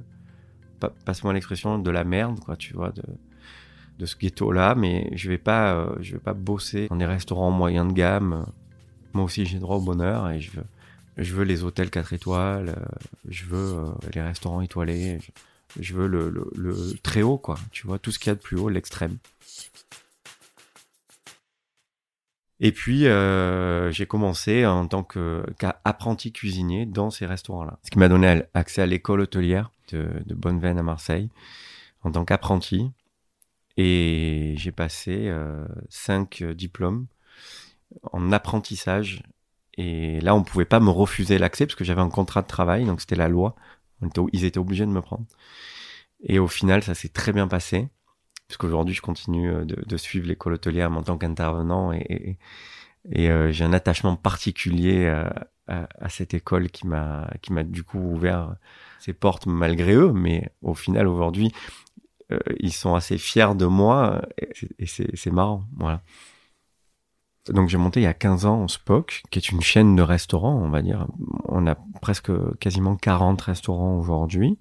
passe-moi 1.05 1.33
l'expression, 1.33 1.81
de 1.81 1.91
la 1.91 2.05
merde, 2.05 2.39
quoi, 2.39 2.57
tu 2.57 2.75
vois, 2.75 2.93
de, 2.93 3.03
de 3.99 4.07
ce 4.07 4.17
ghetto-là, 4.17 4.75
mais 4.75 5.11
je 5.15 5.29
vais 5.29 5.39
pas, 5.39 5.75
euh, 5.75 5.95
je 6.01 6.13
vais 6.13 6.21
pas 6.21 6.35
bosser 6.35 6.89
dans 6.89 6.97
des 6.97 7.07
restaurants 7.07 7.51
moyens 7.51 7.89
de 7.89 7.93
gamme. 7.93 8.47
Moi 9.13 9.25
aussi, 9.25 9.47
j'ai 9.47 9.59
droit 9.59 9.77
au 9.77 9.83
bonheur 9.83 10.31
et 10.31 10.41
je 10.41 10.51
veux, 10.53 10.65
je 11.19 11.35
veux 11.35 11.45
les 11.45 11.63
hôtels 11.65 11.91
4 11.91 12.13
étoiles, 12.13 12.71
euh, 12.71 13.09
je 13.29 13.45
veux 13.45 13.77
les 14.15 14.23
restaurants 14.23 14.61
étoilés, 14.61 15.19
je, 15.21 15.83
je 15.83 15.95
veux 15.95 16.07
le, 16.07 16.31
le, 16.31 16.51
le, 16.57 16.75
très 17.03 17.23
haut, 17.23 17.39
quoi, 17.39 17.59
tu 17.71 17.87
vois, 17.87 17.99
tout 17.99 18.11
ce 18.11 18.19
qu'il 18.19 18.29
y 18.29 18.33
a 18.33 18.35
de 18.35 18.41
plus 18.41 18.59
haut, 18.59 18.69
l'extrême. 18.69 19.19
Et 22.65 22.71
puis, 22.71 23.09
euh, 23.09 23.91
j'ai 23.91 24.07
commencé 24.07 24.65
en 24.65 24.87
tant 24.87 25.03
qu'apprenti 25.03 26.31
cuisinier 26.33 26.87
dans 26.87 27.11
ces 27.11 27.27
restaurants-là. 27.27 27.81
Ce 27.83 27.91
qui 27.91 27.99
m'a 27.99 28.09
donné 28.09 28.45
accès 28.55 28.83
à 28.83 28.87
l'école 28.87 29.21
hôtelière 29.21 29.73
de, 29.91 30.09
de 30.25 30.35
Bonneveine 30.35 30.79
à 30.79 30.85
Marseille 30.85 31.29
en 32.05 32.13
tant 32.13 32.25
qu'apprenti. 32.25 32.93
Et 33.77 34.55
j'ai 34.57 34.73
passé 34.73 35.29
euh, 35.29 35.67
cinq 35.89 36.43
diplômes 36.43 37.07
en 38.13 38.33
apprentissage. 38.33 39.23
Et 39.75 40.21
là, 40.21 40.35
on 40.35 40.43
pouvait 40.43 40.65
pas 40.65 40.81
me 40.81 40.91
refuser 40.91 41.39
l'accès 41.39 41.67
parce 41.67 41.77
que 41.77 41.85
j'avais 41.85 42.03
un 42.03 42.11
contrat 42.11 42.43
de 42.43 42.47
travail, 42.47 42.85
donc 42.85 43.01
c'était 43.01 43.17
la 43.17 43.29
loi. 43.29 43.55
ils 44.33 44.45
étaient 44.45 44.59
obligés 44.59 44.87
de 44.87 44.91
me 44.91 45.01
prendre. 45.01 45.25
Et 46.25 46.39
au 46.39 46.49
final, 46.49 46.83
ça 46.83 46.95
s'est 46.95 47.09
très 47.09 47.33
bien 47.33 47.49
passé 47.49 47.89
qu'aujourd'hui, 48.57 48.95
je 48.95 49.03
continue 49.03 49.51
euh, 49.51 49.65
de, 49.65 49.97
suivre 49.97 50.27
l'école 50.27 50.55
hôtelière 50.55 50.91
en 50.93 51.03
tant 51.03 51.19
qu'intervenant 51.19 51.93
et, 51.93 52.39
et, 53.11 53.31
euh, 53.31 53.53
j'ai 53.53 53.65
un 53.65 53.73
attachement 53.73 54.17
particulier 54.17 55.07
à, 55.09 55.49
à, 55.67 56.09
cette 56.09 56.35
école 56.35 56.71
qui 56.71 56.87
m'a 56.87 57.31
qui 57.41 57.53
m'a 57.53 57.63
du 57.63 57.83
coup 57.83 57.99
ouvert 57.99 58.57
ses 59.01 59.13
portes 59.13 59.47
malgré 59.47 59.95
eux, 59.95 60.13
mais 60.13 60.51
au 60.63 60.75
final 60.75 61.09
aujourd'hui, 61.09 61.53
euh, 62.33 62.39
ils 62.59 62.73
sont 62.73 62.95
assez 62.95 63.19
fiers 63.19 63.55
de 63.55 63.67
moi 63.67 64.23
et 64.79 64.87
c'est 64.87 65.31
marrant, 65.31 65.65
voilà. 65.77 66.03
Donc 67.49 67.69
j'ai 67.69 67.79
monté 67.79 68.01
il 68.01 68.05
y 68.05 68.07
a 68.07 68.15
15 68.15 68.47
ans 68.47 68.69
Spock, 68.69 69.23
qui 69.31 69.39
est 69.39 69.51
une 69.51 69.61
chaîne 69.61 69.97
de 69.97 70.03
restaurants, 70.03 70.55
on 70.55 70.69
va 70.69 70.81
dire. 70.81 71.07
On 71.47 71.67
a 71.67 71.77
presque 72.01 72.31
quasiment 72.61 72.97
40 72.97 73.41
restaurants 73.41 73.99
aujourd'hui. 73.99 74.59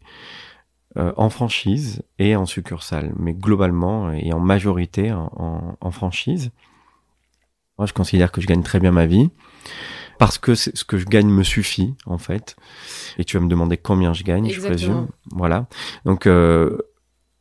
Euh, 0.98 1.14
en 1.16 1.30
franchise 1.30 2.04
et 2.20 2.36
en 2.36 2.46
succursale, 2.46 3.14
mais 3.16 3.34
globalement 3.34 4.12
et 4.12 4.34
en 4.34 4.42
majorité 4.42 5.14
en, 5.14 5.78
en, 5.80 5.92
franchise. 5.92 6.52
Moi, 7.78 7.86
je 7.86 7.94
considère 7.94 8.30
que 8.30 8.42
je 8.42 8.48
gagne 8.48 8.62
très 8.62 8.82
bien 8.82 8.92
ma 8.92 9.06
vie 9.06 9.30
parce 10.20 10.38
que 10.38 10.54
ce 10.54 10.84
que 10.84 10.98
je 10.98 11.06
gagne 11.06 11.30
me 11.30 11.44
suffit 11.44 11.96
en 12.06 12.18
fait. 12.18 12.58
Et 13.18 13.24
tu 13.24 13.38
vas 13.38 13.44
me 13.44 13.48
demander 13.48 13.78
combien 13.78 14.12
je 14.12 14.24
gagne, 14.24 14.50
je 14.50 14.60
présume. 14.60 15.08
Voilà. 15.32 15.68
Donc 16.04 16.28
euh, 16.28 16.78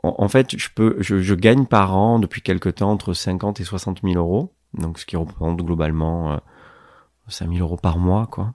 en, 0.03 0.29
fait, 0.29 0.57
je 0.57 0.69
peux, 0.75 0.97
je, 1.01 1.21
je, 1.21 1.35
gagne 1.35 1.67
par 1.67 1.97
an 1.97 2.19
depuis 2.19 2.41
quelque 2.41 2.69
temps 2.69 2.91
entre 2.91 3.13
50 3.13 3.61
et 3.61 3.65
60 3.65 4.01
000 4.03 4.15
euros, 4.15 4.55
donc 4.75 4.99
ce 4.99 5.07
qui 5.07 5.17
représente 5.17 5.59
globalement 5.59 6.33
euh, 6.33 6.37
5 7.29 7.53
000 7.53 7.59
euros 7.61 7.77
par 7.77 7.99
mois, 7.99 8.27
quoi 8.27 8.55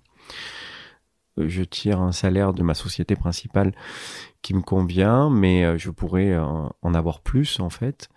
je 1.37 1.63
tire 1.63 2.01
un 2.01 2.11
salaire 2.11 2.53
de 2.53 2.63
ma 2.63 2.73
société 2.73 3.15
principale 3.15 3.73
qui 4.41 4.53
me 4.53 4.61
convient, 4.61 5.29
mais 5.29 5.65
euh, 5.65 5.77
je 5.77 5.89
pourrais 5.89 6.31
euh, 6.31 6.43
en 6.81 6.93
avoir 6.93 7.21
plus 7.21 7.59
en 7.59 7.69
fait. 7.69 8.09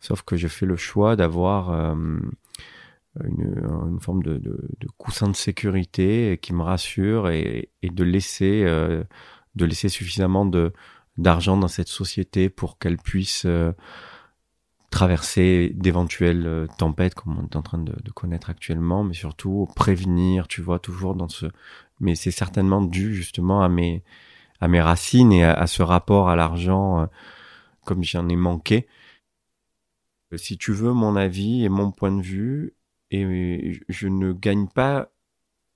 Sauf 0.00 0.22
que 0.22 0.36
je 0.36 0.48
fais 0.48 0.66
le 0.66 0.76
choix 0.76 1.16
d'avoir 1.16 1.70
euh, 1.70 1.94
une, 3.24 3.98
forme 4.00 4.22
de, 4.22 4.40
coussin 4.98 5.28
de 5.28 5.36
sécurité 5.36 6.38
qui 6.42 6.52
me 6.52 6.62
rassure 6.62 7.28
et, 7.28 7.70
de 7.82 8.02
laisser 8.02 8.64
de 8.64 9.64
laisser 9.64 9.88
suffisamment 9.88 10.44
de 10.44 10.72
d'argent 11.16 11.56
dans 11.56 11.68
cette 11.68 11.88
société 11.88 12.48
pour 12.48 12.78
qu'elle 12.78 12.96
puisse 12.96 13.46
traverser 14.90 15.72
d'éventuelles 15.74 16.68
tempêtes 16.78 17.14
comme 17.14 17.38
on 17.38 17.44
est 17.44 17.56
en 17.56 17.62
train 17.62 17.78
de, 17.78 17.92
de, 18.02 18.10
connaître 18.10 18.50
actuellement, 18.50 19.04
mais 19.04 19.14
surtout 19.14 19.68
prévenir, 19.74 20.48
tu 20.48 20.60
vois, 20.60 20.78
toujours 20.78 21.14
dans 21.14 21.28
ce 21.28 21.46
mais 22.02 22.14
c'est 22.16 22.32
certainement 22.32 22.82
dû 22.82 23.14
justement 23.14 23.62
à 23.62 23.68
mes 23.68 24.02
à 24.60 24.68
mes 24.68 24.80
racines 24.80 25.32
et 25.32 25.44
à, 25.44 25.66
ce 25.66 25.82
rapport 25.82 26.28
à 26.28 26.36
l'argent 26.36 27.00
euh, 27.00 27.06
comme 27.84 28.04
j'en 28.04 28.28
ai 28.28 28.36
manqué. 28.36 28.86
Euh, 30.32 30.36
si 30.36 30.56
tu 30.56 30.72
veux 30.72 30.92
mon 30.92 31.16
avis 31.16 31.64
et 31.64 31.68
mon 31.68 31.90
point 31.90 32.12
de 32.12 32.22
vue, 32.22 32.74
et 33.10 33.80
je 33.88 34.08
ne 34.08 34.32
gagne 34.32 34.68
pas 34.68 35.10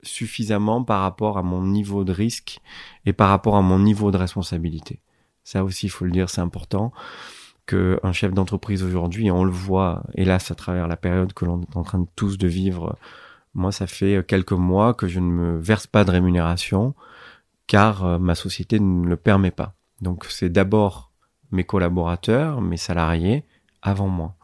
suffisamment 0.03 0.85
par 0.85 1.01
rapport 1.01 1.37
à 1.37 1.43
mon 1.43 1.63
niveau 1.63 2.05
de 2.05 2.13
risque 2.13 2.61
et 3.07 3.13
par 3.13 3.29
rapport 3.29 3.57
à 3.57 3.63
mon 3.63 3.81
niveau 3.81 4.11
de 4.13 4.17
responsabilité. 4.17 5.01
Ça 5.47 5.65
aussi, 5.65 5.87
il 5.87 5.91
faut 5.91 6.05
le 6.05 6.11
dire, 6.11 6.29
c'est 6.29 6.41
important 6.41 6.93
qu'un 7.67 8.13
chef 8.13 8.33
d'entreprise 8.33 8.83
aujourd'hui, 8.83 9.31
on 9.31 9.45
le 9.45 9.51
voit, 9.51 10.03
hélas, 10.15 10.51
à 10.51 10.55
travers 10.55 10.89
la 10.89 10.97
période 10.97 11.33
que 11.33 11.45
l'on 11.45 11.63
est 11.63 11.77
en 11.77 11.83
train 11.83 12.01
de 12.01 12.07
tous 12.15 12.37
de 12.37 12.47
vivre 12.47 12.97
moi, 13.57 13.73
ça 13.73 13.87
fait 13.87 14.23
quelques 14.29 14.53
mois 14.53 14.93
que 14.93 15.09
je 15.09 15.19
ne 15.19 15.31
me 15.31 15.59
verse 15.59 15.87
pas 15.87 16.05
de 16.05 16.11
rémunération 16.11 16.95
car 17.67 18.05
euh, 18.05 18.19
ma 18.19 18.35
société 18.35 18.79
ne 18.79 19.09
le 19.09 19.17
permet 19.17 19.51
pas. 19.51 19.75
Donc 20.03 20.27
c'est 20.27 20.51
d'abord 20.51 21.11
mes 21.53 21.65
collaborateurs, 21.65 22.61
mes 22.61 22.77
salariés, 22.77 23.45
avant 23.81 24.09
moi. 24.09 24.37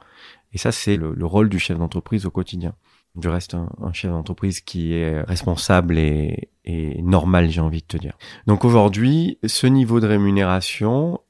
Et 0.54 0.58
ça, 0.58 0.72
c'est 0.72 0.96
le, 0.96 1.14
rôle 1.26 1.50
du 1.50 1.58
chef 1.58 1.78
d'entreprise 1.78 2.24
au 2.24 2.30
quotidien. 2.30 2.74
Je 3.20 3.28
reste 3.28 3.54
un, 3.54 3.92
chef 3.92 4.10
d'entreprise 4.10 4.60
qui 4.60 4.94
est 4.94 5.20
responsable 5.22 5.98
et, 5.98 6.48
et 6.64 7.02
normal, 7.02 7.50
j'ai 7.50 7.60
envie 7.60 7.82
de 7.82 7.86
te 7.86 7.96
dire. 7.96 8.16
Donc 8.46 8.64
aujourd'hui, 8.64 9.38
ce 9.44 9.66
niveau 9.66 10.00
de 10.00 10.06
rémunération, 10.06 11.20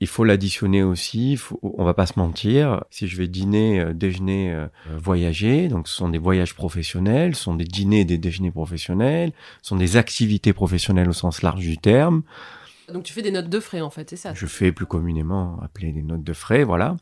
il 0.00 0.06
faut 0.06 0.24
l'additionner 0.24 0.82
aussi. 0.82 1.36
Faut, 1.36 1.60
on 1.62 1.84
va 1.84 1.94
pas 1.94 2.06
se 2.06 2.18
mentir. 2.18 2.84
Si 2.90 3.06
je 3.06 3.16
vais 3.16 3.28
dîner, 3.28 3.80
euh, 3.80 3.92
déjeuner, 3.92 4.52
euh, 4.52 4.66
voyager, 4.96 5.68
donc 5.68 5.88
ce 5.88 5.94
sont 5.94 6.08
des 6.08 6.18
voyages 6.18 6.54
professionnels, 6.54 7.36
ce 7.36 7.44
sont 7.44 7.54
des 7.54 7.64
dîners, 7.64 8.04
des 8.04 8.18
déjeuners 8.18 8.50
professionnels, 8.50 9.32
ce 9.62 9.68
sont 9.68 9.76
des 9.76 9.96
activités 9.96 10.52
professionnelles 10.52 11.08
au 11.08 11.12
sens 11.12 11.42
large 11.42 11.60
du 11.60 11.76
terme. 11.76 12.22
Donc 12.92 13.04
tu 13.04 13.12
fais 13.12 13.22
des 13.22 13.30
notes 13.30 13.50
de 13.50 13.60
frais 13.60 13.82
en 13.82 13.90
fait, 13.90 14.08
c'est 14.10 14.16
ça? 14.16 14.32
Je 14.34 14.46
fais 14.46 14.72
plus 14.72 14.86
communément 14.86 15.60
appeler 15.62 15.92
des 15.92 16.02
notes 16.02 16.24
de 16.24 16.32
frais, 16.32 16.64
voilà. 16.64 16.96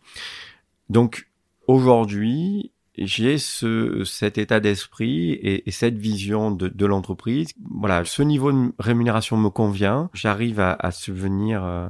Donc 0.91 1.29
aujourd'hui, 1.67 2.73
j'ai 3.07 3.39
ce, 3.39 4.05
cet 4.05 4.39
état 4.39 4.61
d'esprit 4.61 5.33
et, 5.33 5.69
et, 5.69 5.71
cette 5.71 5.97
vision 5.97 6.51
de, 6.51 6.69
de 6.69 6.87
l'entreprise. 6.87 7.49
Voilà, 7.71 8.05
ce 8.05 8.23
niveau 8.23 8.53
de 8.53 8.73
rémunération 8.79 9.37
me 9.37 9.51
convient. 9.51 10.11
J'arrive 10.15 10.61
à, 10.61 10.73
à 10.73 10.91
subvenir 10.91 11.65
euh, 11.65 11.89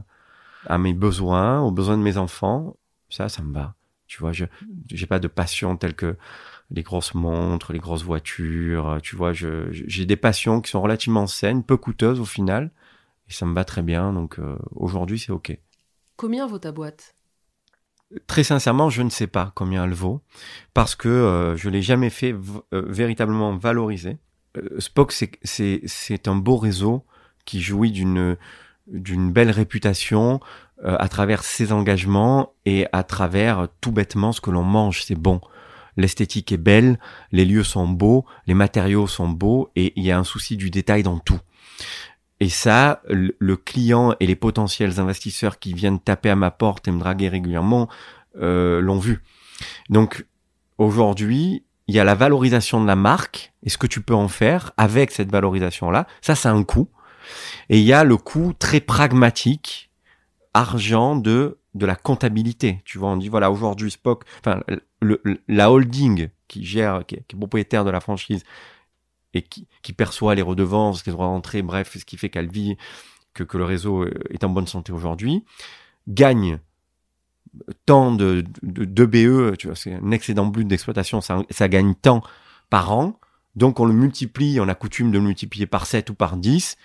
à 0.67 0.79
mes 0.79 0.95
besoins, 0.95 1.61
aux 1.61 1.71
besoins 1.71 1.97
de 1.97 2.03
mes 2.03 2.17
enfants, 2.17 2.77
ça, 3.09 3.29
ça 3.29 3.43
me 3.43 3.53
va. 3.53 3.75
Tu 4.07 4.21
vois, 4.21 4.33
je 4.33 4.47
j'ai 4.91 5.07
pas 5.07 5.19
de 5.19 5.29
passion 5.29 5.77
telle 5.77 5.95
que 5.95 6.17
les 6.71 6.83
grosses 6.83 7.15
montres, 7.15 7.73
les 7.73 7.79
grosses 7.79 8.05
voitures. 8.05 8.99
Tu 9.03 9.17
vois, 9.17 9.33
je 9.33 9.69
j'ai 9.71 10.07
des 10.07 10.17
passions 10.17 10.61
qui 10.61 10.71
sont 10.71 10.81
relativement 10.81 11.27
saines, 11.27 11.63
peu 11.63 11.77
coûteuses 11.77 12.21
au 12.21 12.25
final, 12.25 12.71
et 13.29 13.33
ça 13.33 13.45
me 13.45 13.55
va 13.55 13.65
très 13.65 13.83
bien. 13.83 14.13
Donc 14.13 14.39
euh, 14.39 14.57
aujourd'hui, 14.75 15.19
c'est 15.19 15.33
ok. 15.33 15.59
Combien 16.17 16.47
vaut 16.47 16.59
ta 16.59 16.73
boîte? 16.73 17.15
Très 18.27 18.43
sincèrement, 18.43 18.89
je 18.89 19.03
ne 19.03 19.11
sais 19.11 19.27
pas 19.27 19.53
combien 19.55 19.85
elle 19.85 19.93
vaut 19.93 20.23
parce 20.73 20.95
que 20.95 21.09
euh, 21.09 21.57
je 21.57 21.69
l'ai 21.69 21.83
jamais 21.83 22.09
fait 22.09 22.33
euh, 22.73 22.83
véritablement 22.87 23.55
valoriser. 23.55 24.17
Euh, 24.57 24.81
Spock, 24.81 25.13
c'est 25.13 26.29
un 26.29 26.37
beau 26.37 26.57
réseau 26.57 27.05
qui 27.45 27.61
jouit 27.61 27.93
d'une 27.93 28.37
d'une 28.87 29.31
belle 29.31 29.51
réputation 29.51 30.41
à 30.83 31.09
travers 31.11 31.45
ses 31.45 31.73
engagements 31.73 32.55
et 32.65 32.87
à 32.93 33.03
travers 33.03 33.69
tout 33.83 33.93
bêtement 33.93 34.33
ce 34.33 34.41
que 34.41 34.51
l'on 34.51 34.63
mange, 34.63 35.03
c'est 35.03 35.15
bon. 35.15 35.43
L'esthétique 35.99 36.53
est 36.53 36.57
belle, 36.57 36.99
les 37.31 37.45
lieux 37.45 37.65
sont 37.65 37.87
beaux, 37.87 38.25
les 38.47 38.55
matériaux 38.55 39.07
sont 39.07 39.29
beaux 39.29 39.71
et 39.77 39.93
il 39.97 40.05
y 40.05 40.11
a 40.11 40.19
un 40.19 40.25
souci 40.25 40.57
du 40.57 40.71
détail 40.71 41.03
dans 41.03 41.19
tout. 41.19 41.41
Et 42.41 42.49
ça, 42.49 43.03
le 43.09 43.57
client 43.57 44.15
et 44.21 44.27
les 44.27 44.37
potentiels 44.37 45.01
investisseurs 45.01 45.59
qui 45.59 45.73
viennent 45.73 45.99
taper 45.99 46.31
à 46.31 46.37
ma 46.37 46.51
porte 46.51 46.87
et 46.87 46.93
me 46.93 47.01
draguer 47.01 47.29
régulièrement 47.29 47.89
euh, 48.41 48.81
l'ont 48.81 48.99
vu. 48.99 49.23
Donc 49.91 50.25
aujourd'hui, 50.79 51.65
il 51.89 51.95
y 51.95 51.99
a 51.99 52.05
la 52.05 52.15
valorisation 52.15 52.81
de 52.81 52.87
la 52.87 52.95
marque 52.95 53.53
et 53.65 53.71
ce 53.71 53.79
que 53.79 53.87
tu 53.87 54.01
peux 54.01 54.15
en 54.15 54.29
faire 54.29 54.73
avec 54.77 55.11
cette 55.11 55.33
valorisation-là. 55.33 56.07
Ça, 56.21 56.35
c'est 56.35 56.49
un 56.49 56.63
coût. 56.63 56.89
Et 57.71 57.79
il 57.79 57.85
y 57.85 57.93
a 57.93 58.05
le 58.05 58.17
coût 58.17 58.53
très 58.59 58.81
pragmatique, 58.81 59.91
argent 60.55 61.17
de 61.17 61.59
de 61.75 61.87
la 61.87 61.97
comptabilité. 61.97 62.81
Tu 62.85 62.99
vois, 62.99 63.11
on 63.11 63.17
dit 63.17 63.29
voilà 63.29 63.51
aujourd'hui 63.51 63.91
Spock, 63.91 64.25
enfin 64.41 64.61
le, 65.01 65.21
la 65.47 65.71
holding 65.71 66.29
qui 66.49 66.65
gère, 66.65 67.05
qui 67.07 67.17
est 67.17 67.37
propriétaire 67.37 67.85
de 67.85 67.91
la 67.91 68.01
franchise, 68.01 68.43
et 69.35 69.43
qui, 69.43 69.67
qui 69.83 69.93
perçoit 69.93 70.35
les 70.35 70.43
redevances, 70.43 71.05
les 71.07 71.13
droits 71.13 71.27
d'entrée, 71.27 71.63
bref, 71.63 71.97
ce 71.99 72.05
qui 72.05 72.17
fait 72.17 72.31
qu'elle 72.31 72.51
vit, 72.51 72.77
que, 73.35 73.45
que 73.45 73.59
le 73.59 73.65
réseau 73.65 74.07
est 74.31 74.45
en 74.45 74.49
bonne 74.49 74.67
santé 74.67 74.93
aujourd'hui, 74.93 75.45
gagne 76.07 76.59
tant 77.87 78.13
de, 78.13 78.45
de, 78.63 78.85
de 78.85 79.07
BE, 79.07 79.57
tu 79.57 79.67
vois, 79.67 79.77
c'est 79.77 79.95
un 79.95 80.11
excédent 80.11 80.47
brut 80.47 80.67
d'exploitation, 80.67 81.21
ça, 81.21 81.43
ça 81.51 81.69
gagne 81.69 81.95
tant 81.95 82.23
par 82.71 82.93
an, 82.93 83.19
donc 83.57 83.81
on 83.81 83.87
le 83.87 83.93
multiplie, 83.93 84.61
on 84.61 84.69
a 84.69 84.75
coutume 84.75 85.11
de 85.11 85.19
le 85.19 85.25
multiplier 85.25 85.67
par 85.67 85.87
7 85.87 86.11
ou 86.11 86.15
par 86.15 86.37
10, 86.37 86.77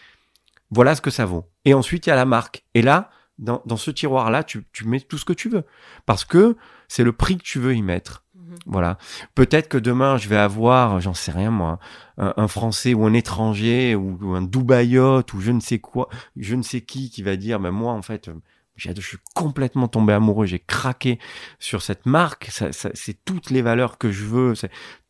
voilà 0.72 0.96
ce 0.96 1.02
que 1.02 1.12
ça 1.12 1.26
vaut. 1.26 1.46
Et 1.66 1.74
ensuite, 1.74 2.08
il 2.08 2.10
y 2.10 2.14
a 2.14 2.16
la 2.16 2.26
marque. 2.26 2.66
Et 2.74 2.82
là, 2.82 3.12
dans, 3.38 3.62
dans 3.66 3.78
ce 3.78 3.92
tiroir-là, 3.92 4.44
tu, 4.44 4.66
tu 4.74 4.86
mets 4.86 5.00
tout 5.00 5.18
ce 5.18 5.26
que 5.26 5.34
tu 5.34 5.50
veux. 5.50 5.66
Parce 6.06 6.26
que 6.26 6.58
c'est 6.88 7.04
le 7.04 7.14
prix 7.14 7.38
que 7.38 7.44
tu 7.44 7.60
veux 7.60 7.76
y 7.76 7.82
mettre. 7.84 8.23
Mhm. 8.54 8.60
Voilà. 8.66 8.98
Peut-être 9.36 9.70
que 9.70 9.78
demain, 9.78 10.18
je 10.18 10.30
vais 10.30 10.38
avoir, 10.38 11.00
j'en 11.02 11.14
sais 11.14 11.32
rien 11.32 11.52
moi, 11.52 11.80
un, 12.18 12.48
Français 12.48 12.94
ou 12.94 13.06
un 13.06 13.14
étranger 13.14 13.96
ou, 13.96 14.36
un 14.36 14.42
Dubaïote 14.42 15.34
ou 15.34 15.42
je 15.42 15.52
ne 15.52 15.60
sais 15.60 15.80
quoi, 15.80 16.10
je 16.36 16.56
ne 16.56 16.62
sais 16.62 16.82
qui 16.82 17.10
qui 17.10 17.24
va 17.24 17.36
dire, 17.36 17.60
mais 17.60 17.72
moi 17.72 17.94
en 17.94 18.02
fait, 18.02 18.30
je 18.76 18.92
suis 19.02 19.18
complètement 19.34 19.88
tombé 19.88 20.14
amoureux, 20.14 20.46
j'ai 20.46 20.60
craqué 20.60 21.20
sur 21.60 21.82
cette 21.82 22.06
marque. 22.06 22.48
Ça, 22.52 22.70
c'est 22.72 23.24
toutes 23.26 23.50
les 23.50 23.62
valeurs 23.62 23.98
que 23.98 24.12
je 24.12 24.26
veux, 24.26 24.54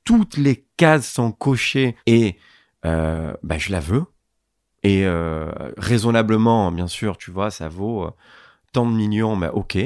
toutes 0.03 0.37
les 0.37 0.65
cases 0.77 1.09
sont 1.11 1.31
cochées 1.31 1.95
et 2.05 2.37
euh, 2.85 3.33
bah, 3.43 3.57
je 3.57 3.71
la 3.71 3.79
veux. 3.79 4.05
Et 4.83 5.05
euh, 5.05 5.49
raisonnablement, 5.77 6.71
bien 6.71 6.87
sûr, 6.87 7.17
tu 7.17 7.31
vois, 7.31 7.51
ça 7.51 7.69
vaut 7.69 8.03
euh, 8.03 8.11
tant 8.73 8.85
de 8.85 8.93
millions, 8.95 9.35
mais 9.35 9.47
ok. 9.47 9.77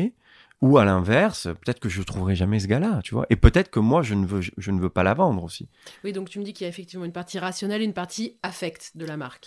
Ou 0.61 0.79
à 0.79 0.85
l'inverse, 0.85 1.43
peut-être 1.43 1.79
que 1.79 1.89
je 1.89 2.01
trouverai 2.01 2.35
jamais 2.35 2.59
ce 2.59 2.67
gars-là, 2.67 3.01
tu 3.03 3.13
vois. 3.13 3.27
Et 3.29 3.35
peut-être 3.35 3.69
que 3.69 3.79
moi, 3.79 4.01
je 4.01 4.15
ne 4.15 4.25
veux, 4.25 4.41
je 4.41 4.71
ne 4.71 4.79
veux 4.79 4.89
pas 4.89 5.03
la 5.03 5.13
vendre 5.13 5.43
aussi. 5.43 5.69
Oui, 6.03 6.13
donc 6.13 6.29
tu 6.29 6.39
me 6.39 6.43
dis 6.43 6.53
qu'il 6.53 6.65
y 6.65 6.67
a 6.67 6.69
effectivement 6.69 7.05
une 7.05 7.11
partie 7.11 7.37
rationnelle 7.37 7.81
et 7.81 7.85
une 7.85 7.93
partie 7.93 8.37
affect 8.41 8.91
de 8.95 9.05
la 9.05 9.17
marque. 9.17 9.45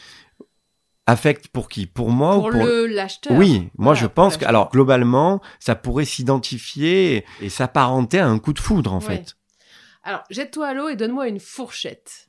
Affect 1.07 1.49
pour 1.49 1.69
qui? 1.69 1.87
Pour 1.87 2.11
moi 2.11 2.37
ou 2.37 2.43
pour 2.43 2.51
le 2.65 2.87
l'acheteur 2.87 3.37
Oui, 3.37 3.71
moi 3.77 3.95
je 3.95 4.07
pense 4.07 4.37
que 4.37 4.45
alors 4.45 4.71
globalement, 4.71 5.41
ça 5.59 5.75
pourrait 5.75 6.05
s'identifier 6.05 7.25
et 7.41 7.49
s'apparenter 7.49 8.21
à 8.21 8.29
un 8.29 8.39
coup 8.39 8.53
de 8.53 8.61
foudre 8.61 8.93
en 8.93 9.01
fait. 9.01 9.37
Alors, 10.05 10.23
jette-toi 10.31 10.69
à 10.69 10.75
l'eau 10.75 10.89
et 10.89 10.97
donne-moi 10.97 11.29
une 11.29 11.41
fourchette. 11.41 12.29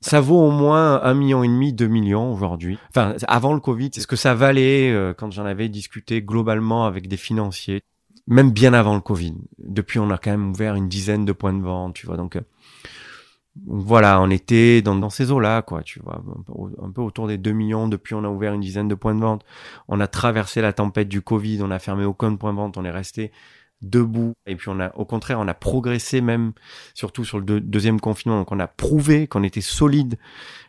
Ça 0.00 0.20
vaut 0.20 0.40
au 0.40 0.50
moins 0.50 1.00
un 1.02 1.14
million 1.14 1.44
et 1.44 1.48
demi, 1.48 1.72
deux 1.72 1.86
millions 1.86 2.32
aujourd'hui. 2.32 2.76
Enfin, 2.90 3.14
avant 3.28 3.54
le 3.54 3.60
Covid, 3.60 3.90
c'est 3.94 4.00
ce 4.00 4.08
que 4.08 4.16
ça 4.16 4.34
valait 4.34 4.90
euh, 4.90 5.14
quand 5.14 5.30
j'en 5.30 5.46
avais 5.46 5.68
discuté 5.68 6.22
globalement 6.22 6.84
avec 6.84 7.06
des 7.06 7.16
financiers? 7.16 7.82
Même 8.26 8.50
bien 8.50 8.72
avant 8.72 8.94
le 8.94 9.00
Covid. 9.00 9.34
Depuis, 9.58 9.98
on 9.98 10.10
a 10.10 10.18
quand 10.18 10.30
même 10.30 10.50
ouvert 10.50 10.74
une 10.74 10.88
dizaine 10.88 11.24
de 11.24 11.32
points 11.32 11.52
de 11.52 11.62
vente, 11.62 11.94
tu 11.94 12.06
vois. 12.06 12.16
Donc, 12.16 12.36
euh, 12.36 12.42
voilà, 13.66 14.20
on 14.20 14.30
était 14.30 14.80
dans, 14.80 14.94
dans 14.94 15.10
ces 15.10 15.30
eaux-là, 15.30 15.62
quoi, 15.62 15.82
tu 15.82 16.00
vois, 16.00 16.22
un 16.82 16.90
peu, 16.90 17.02
autour 17.02 17.28
des 17.28 17.36
2 17.36 17.52
millions. 17.52 17.88
Depuis, 17.88 18.14
on 18.14 18.24
a 18.24 18.28
ouvert 18.28 18.54
une 18.54 18.60
dizaine 18.60 18.88
de 18.88 18.94
points 18.94 19.14
de 19.14 19.20
vente. 19.20 19.44
On 19.88 20.00
a 20.00 20.06
traversé 20.06 20.62
la 20.62 20.72
tempête 20.72 21.08
du 21.08 21.20
Covid, 21.20 21.60
on 21.62 21.70
a 21.70 21.78
fermé 21.78 22.04
aucun 22.04 22.34
point 22.36 22.52
de 22.52 22.56
vente, 22.56 22.78
on 22.78 22.84
est 22.84 22.90
resté 22.90 23.30
debout. 23.82 24.32
Et 24.46 24.56
puis, 24.56 24.68
on 24.68 24.80
a, 24.80 24.94
au 24.96 25.04
contraire, 25.04 25.38
on 25.40 25.48
a 25.48 25.54
progressé 25.54 26.20
même, 26.20 26.52
surtout 26.94 27.24
sur 27.24 27.40
le 27.40 27.60
deuxième 27.60 28.00
confinement. 28.00 28.38
Donc, 28.38 28.52
on 28.52 28.60
a 28.60 28.68
prouvé 28.68 29.26
qu'on 29.26 29.42
était 29.42 29.60
solide, 29.60 30.18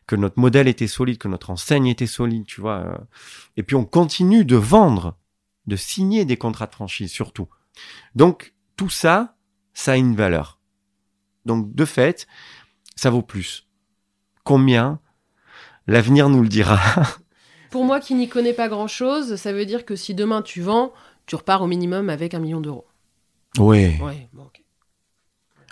que 0.08 0.16
notre 0.18 0.40
modèle 0.40 0.68
était 0.68 0.88
solide, 0.88 1.20
que 1.20 1.30
notre 1.30 1.52
enseigne 1.52 1.88
était 1.88 2.08
solide, 2.08 2.46
tu 2.46 2.60
vois. 2.60 3.00
Et 3.56 3.64
puis, 3.64 3.78
on 3.78 3.86
continue 3.86 4.44
de 4.44 4.58
vendre 4.58 5.16
de 5.68 5.76
signer 5.76 6.26
des 6.26 6.38
contrats 6.38 6.68
de 6.68 6.74
franchise 6.74 7.12
surtout. 7.12 7.48
Donc 8.16 8.54
tout 8.76 8.90
ça, 8.90 9.36
ça 9.74 9.94
a 9.94 9.98
une 9.98 10.16
valeur. 10.16 10.60
Donc 11.46 11.74
de 11.74 11.86
fait, 11.86 12.28
ça 12.96 13.10
vaut 13.10 13.22
plus. 13.22 13.68
Combien? 14.44 15.00
L'avenir 15.88 16.30
nous 16.30 16.42
le 16.42 16.50
dira. 16.50 16.80
Pour 17.70 17.86
moi 17.86 18.00
qui 18.00 18.14
n'y 18.14 18.30
connais 18.30 18.54
pas 18.54 18.70
grand-chose, 18.70 19.36
ça 19.36 19.52
veut 19.52 19.66
dire 19.66 19.86
que 19.86 19.96
si 19.96 20.14
demain 20.14 20.42
tu 20.42 20.62
vends, 20.62 20.94
tu 21.26 21.36
repars 21.36 21.62
au 21.62 21.68
minimum 21.68 22.10
avec 22.10 22.34
un 22.34 22.40
million 22.40 22.62
d'euros. 22.62 22.86
Oui. 23.58 23.98
Ouais, 24.00 24.30
bon, 24.34 24.50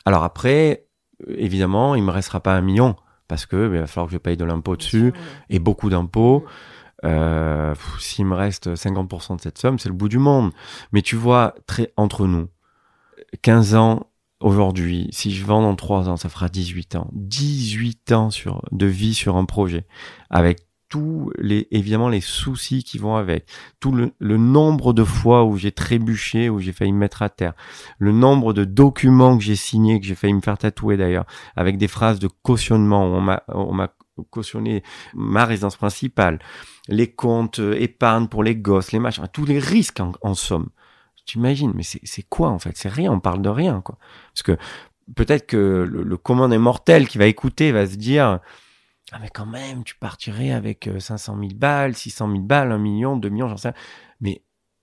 Alors 0.05 0.23
après, 0.23 0.85
évidemment, 1.27 1.95
il 1.95 2.03
me 2.03 2.11
restera 2.11 2.39
pas 2.39 2.53
un 2.53 2.61
million 2.61 2.95
parce 3.27 3.45
que 3.45 3.67
ben, 3.67 3.75
il 3.75 3.79
va 3.81 3.87
falloir 3.87 4.07
que 4.07 4.13
je 4.13 4.17
paye 4.17 4.37
de 4.37 4.45
l'impôt 4.45 4.75
dessus 4.75 5.13
et 5.49 5.59
beaucoup 5.59 5.89
d'impôts. 5.89 6.45
Euh, 7.03 7.73
S'il 7.99 8.25
me 8.25 8.35
reste 8.35 8.75
50% 8.75 9.37
de 9.37 9.41
cette 9.41 9.57
somme, 9.57 9.79
c'est 9.79 9.89
le 9.89 9.95
bout 9.95 10.09
du 10.09 10.19
monde. 10.19 10.51
Mais 10.91 11.01
tu 11.01 11.15
vois, 11.15 11.55
très 11.67 11.91
entre 11.97 12.27
nous, 12.27 12.47
15 13.41 13.75
ans 13.75 14.07
aujourd'hui, 14.39 15.07
si 15.11 15.31
je 15.31 15.45
vends 15.45 15.61
dans 15.61 15.75
3 15.75 16.09
ans, 16.09 16.17
ça 16.17 16.29
fera 16.29 16.49
18 16.49 16.95
ans. 16.95 17.09
18 17.13 18.11
ans 18.11 18.29
sur, 18.29 18.61
de 18.71 18.85
vie 18.85 19.13
sur 19.13 19.35
un 19.37 19.45
projet. 19.45 19.85
Avec 20.29 20.59
tous 20.89 21.31
les, 21.39 21.67
évidemment, 21.71 22.09
les 22.09 22.21
soucis 22.21 22.83
qui 22.83 22.97
vont 22.97 23.15
avec. 23.15 23.45
Tout 23.79 23.93
le, 23.93 24.11
le 24.19 24.37
nombre 24.37 24.91
de 24.93 25.05
fois 25.05 25.45
où 25.45 25.57
j'ai 25.57 25.71
trébuché, 25.71 26.49
où 26.49 26.59
j'ai 26.59 26.73
failli 26.73 26.91
me 26.91 26.97
mettre 26.97 27.21
à 27.21 27.29
terre. 27.29 27.53
Le 27.97 28.11
nombre 28.11 28.51
de 28.53 28.65
documents 28.65 29.37
que 29.37 29.43
j'ai 29.43 29.55
signés, 29.55 29.99
que 30.01 30.05
j'ai 30.05 30.15
failli 30.15 30.33
me 30.33 30.41
faire 30.41 30.57
tatouer 30.57 30.97
d'ailleurs, 30.97 31.25
avec 31.55 31.77
des 31.77 31.87
phrases 31.87 32.19
de 32.19 32.27
cautionnement 32.43 33.05
où 33.05 33.15
on 33.47 33.73
m'a, 33.73 33.93
on 34.17 34.81
m'a 35.13 35.45
résidence 35.45 35.77
principale 35.77 36.39
les 36.87 37.11
comptes 37.11 37.59
euh, 37.59 37.79
épargne 37.79 38.27
pour 38.27 38.43
les 38.43 38.55
gosses, 38.55 38.91
les 38.91 38.99
machins, 38.99 39.27
tous 39.31 39.45
les 39.45 39.59
risques 39.59 39.99
en, 40.21 40.33
somme. 40.33 40.69
Tu 41.25 41.37
imagines, 41.37 41.71
mais 41.75 41.83
c'est 41.83 42.23
quoi 42.23 42.49
en 42.49 42.59
fait? 42.59 42.75
C'est 42.75 42.89
rien, 42.89 43.11
on 43.11 43.19
parle 43.19 43.41
de 43.41 43.49
rien 43.49 43.81
quoi. 43.81 43.97
Parce 44.33 44.43
que 44.43 44.57
peut-être 45.15 45.47
que 45.47 45.87
le, 45.89 46.03
le 46.03 46.17
commande 46.17 46.55
mortel 46.57 47.07
qui 47.07 47.17
va 47.17 47.25
écouter 47.25 47.71
va 47.71 47.85
se 47.85 47.95
dire 47.95 48.39
ah 49.11 49.19
mais 49.19 49.29
quand 49.29 49.45
même, 49.45 49.83
tu 49.83 49.95
partirais 49.95 50.51
avec 50.51 50.89
500 50.99 51.35
euh, 51.35 51.41
000 51.41 51.51
balles, 51.55 51.95
600 51.95 52.31
000 52.31 52.41
balles, 52.43 52.71
1 52.71 52.77
million, 52.77 53.17
2 53.17 53.29
millions, 53.29 53.49
j'en 53.49 53.57
sais 53.57 53.69
rien. 53.69 53.77
Mais 54.21 54.41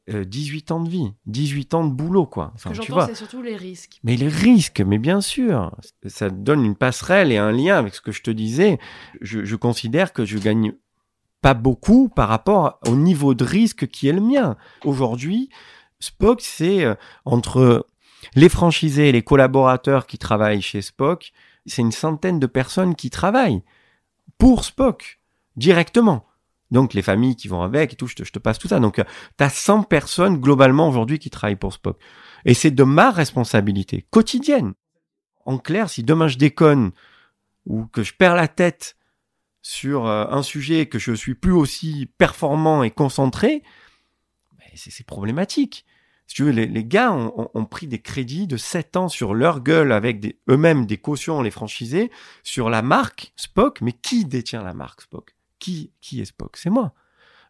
18 0.09 0.71
euh, 0.71 0.75
ans 0.75 0.81
de 0.81 0.89
vie, 0.89 1.13
18 1.27 1.75
ans 1.75 1.85
de 1.87 1.93
boulot, 1.93 2.27
quoi. 2.27 2.53
Enfin, 2.55 2.73
Ce 2.73 2.81
que 2.81 2.87
j'entends, 2.87 3.07
c'est 3.07 3.15
surtout 3.15 3.43
les 3.43 3.57
risques. 3.57 4.01
Mais 4.05 4.17
les 4.17 4.29
risques, 4.29 4.81
mais 4.81 4.99
bien 4.99 5.21
sûr. 5.21 5.75
Ça 6.07 6.31
donne 6.31 6.65
une 6.65 6.77
passerelle 6.77 7.33
et 7.33 7.37
un 7.37 7.53
lien 7.53 7.77
avec 7.77 7.95
ce 7.95 8.01
que 8.01 8.13
je 8.13 8.23
te 8.23 8.31
disais. 8.31 8.79
Je, 9.21 9.45
je 9.45 9.57
considère 9.57 10.13
que 10.13 10.25
je 10.25 10.39
gagne 10.39 10.73
pas 11.41 11.55
beaucoup 11.55 12.09
par 12.09 12.29
rapport 12.29 12.81
au 12.87 12.97
niveau 12.97 13.35
de 13.35 13.45
risque 13.45 13.87
qui 13.89 14.09
est 14.09 14.13
le 14.13 14.21
mien. 14.21 14.57
Aujourd'hui, 14.85 15.51
Spock, 16.01 16.41
c'est 16.41 16.85
euh, 16.85 16.95
entre 17.25 17.87
les 18.35 18.49
franchisés 18.49 19.09
et 19.09 19.13
les 19.13 19.23
collaborateurs 19.23 20.07
qui 20.07 20.19
travaillent 20.19 20.63
chez 20.63 20.83
Spock, 20.83 21.33
c'est 21.67 21.83
une 21.83 21.93
centaine 21.93 22.39
de 22.39 22.47
personnes 22.47 22.95
qui 22.95 23.11
travaillent 23.11 23.63
pour 24.39 24.65
Spock 24.65 25.21
directement. 25.57 26.25
Donc 26.71 26.95
les 26.95 27.03
familles 27.03 27.37
qui 27.37 27.49
vont 27.49 27.63
avec 27.63 27.93
et 27.93 27.97
tout, 27.97 28.07
je 28.07 28.15
te, 28.15 28.39
passe 28.39 28.59
tout 28.59 28.69
ça. 28.69 28.81
Donc 28.81 28.97
tu 28.97 29.45
as 29.45 29.51
100 29.51 29.85
personnes 29.85 30.39
globalement 30.39 30.89
aujourd'hui 30.89 31.19
qui 31.19 31.31
travaillent 31.31 31.57
pour 31.57 31.73
Spock. 31.73 31.99
Et 32.45 32.55
c'est 32.55 32.71
de 32.71 32.85
ma 32.85 33.11
responsabilité 33.11 34.07
quotidienne. 34.11 34.75
En 35.45 35.59
clair, 35.59 35.89
si 35.89 36.03
demain 36.03 36.29
je 36.29 36.37
déconne 36.37 36.93
ou 37.67 37.87
que 37.87 38.03
je 38.03 38.15
perds 38.15 38.37
la 38.37 38.49
tête 38.49 38.97
sur 39.63 40.07
euh, 40.07 40.27
un 40.31 40.43
sujet 40.43 40.87
que 40.87 40.99
je 40.99 41.13
suis 41.13 41.35
plus 41.35 41.53
aussi 41.53 42.11
performant 42.19 42.83
et 42.83 42.91
concentré, 42.91 43.63
ben, 44.53 44.67
c'est 44.75 45.07
problématique. 45.07 45.85
Si 46.27 46.35
tu 46.37 46.45
veux, 46.45 46.51
les, 46.51 46.67
les 46.67 46.85
gars 46.85 47.13
ont, 47.13 47.51
ont, 47.55 47.65
pris 47.65 47.87
des 47.87 48.01
crédits 48.01 48.47
de 48.47 48.59
7 48.59 48.97
ans 48.97 49.09
sur 49.09 49.35
leur 49.35 49.63
gueule 49.63 49.93
avec 49.93 50.39
eux-mêmes 50.51 50.85
des 50.85 50.99
cautions, 50.99 51.41
les 51.41 51.51
franchisés, 51.51 52.11
sur 52.43 52.69
la 52.69 52.83
marque 52.83 53.33
Spock. 53.35 53.81
Mais 53.81 53.93
qui 53.93 54.27
détient 54.27 54.63
la 54.63 54.75
marque 54.75 55.01
Spock? 55.03 55.38
Qui, 55.59 55.93
qui 56.01 56.21
est 56.21 56.25
Spock? 56.25 56.57
C'est 56.57 56.71
moi. 56.71 56.95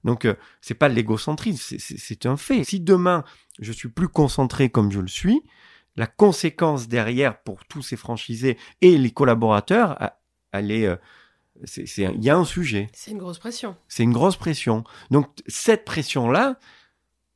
Donc 0.05 0.25
euh, 0.25 0.35
c'est 0.61 0.75
pas 0.75 0.89
l'égocentrisme, 0.89 1.77
c'est 1.79 2.27
un 2.27 2.37
fait. 2.37 2.65
Si 2.65 2.81
demain 2.81 3.25
je 3.59 3.73
suis 3.73 3.89
plus 3.89 4.09
concentré 4.09 4.71
comme 4.71 4.93
je 4.93 5.01
le 5.01 5.09
suis, 5.09 5.43
la 5.97 6.07
conséquence 6.07 6.87
derrière 6.89 7.43
pour 7.43 7.65
tous 7.65 7.83
ces 7.83 7.97
franchisés 7.97 8.57
et 8.81 8.97
les 8.97 9.11
collaborateurs, 9.11 9.99
elle 10.53 10.71
est, 10.71 10.87
euh, 10.87 10.97
il 11.97 12.25
y 12.25 12.31
a 12.31 12.37
un 12.37 12.45
sujet. 12.45 12.89
C'est 12.93 13.11
une 13.11 13.19
grosse 13.19 13.41
pression. 13.41 13.77
C'est 13.89 14.05
une 14.05 14.13
grosse 14.13 14.37
pression. 14.37 14.85
Donc 15.11 15.27
cette 15.49 15.85
pression 15.85 16.31
là, 16.31 16.59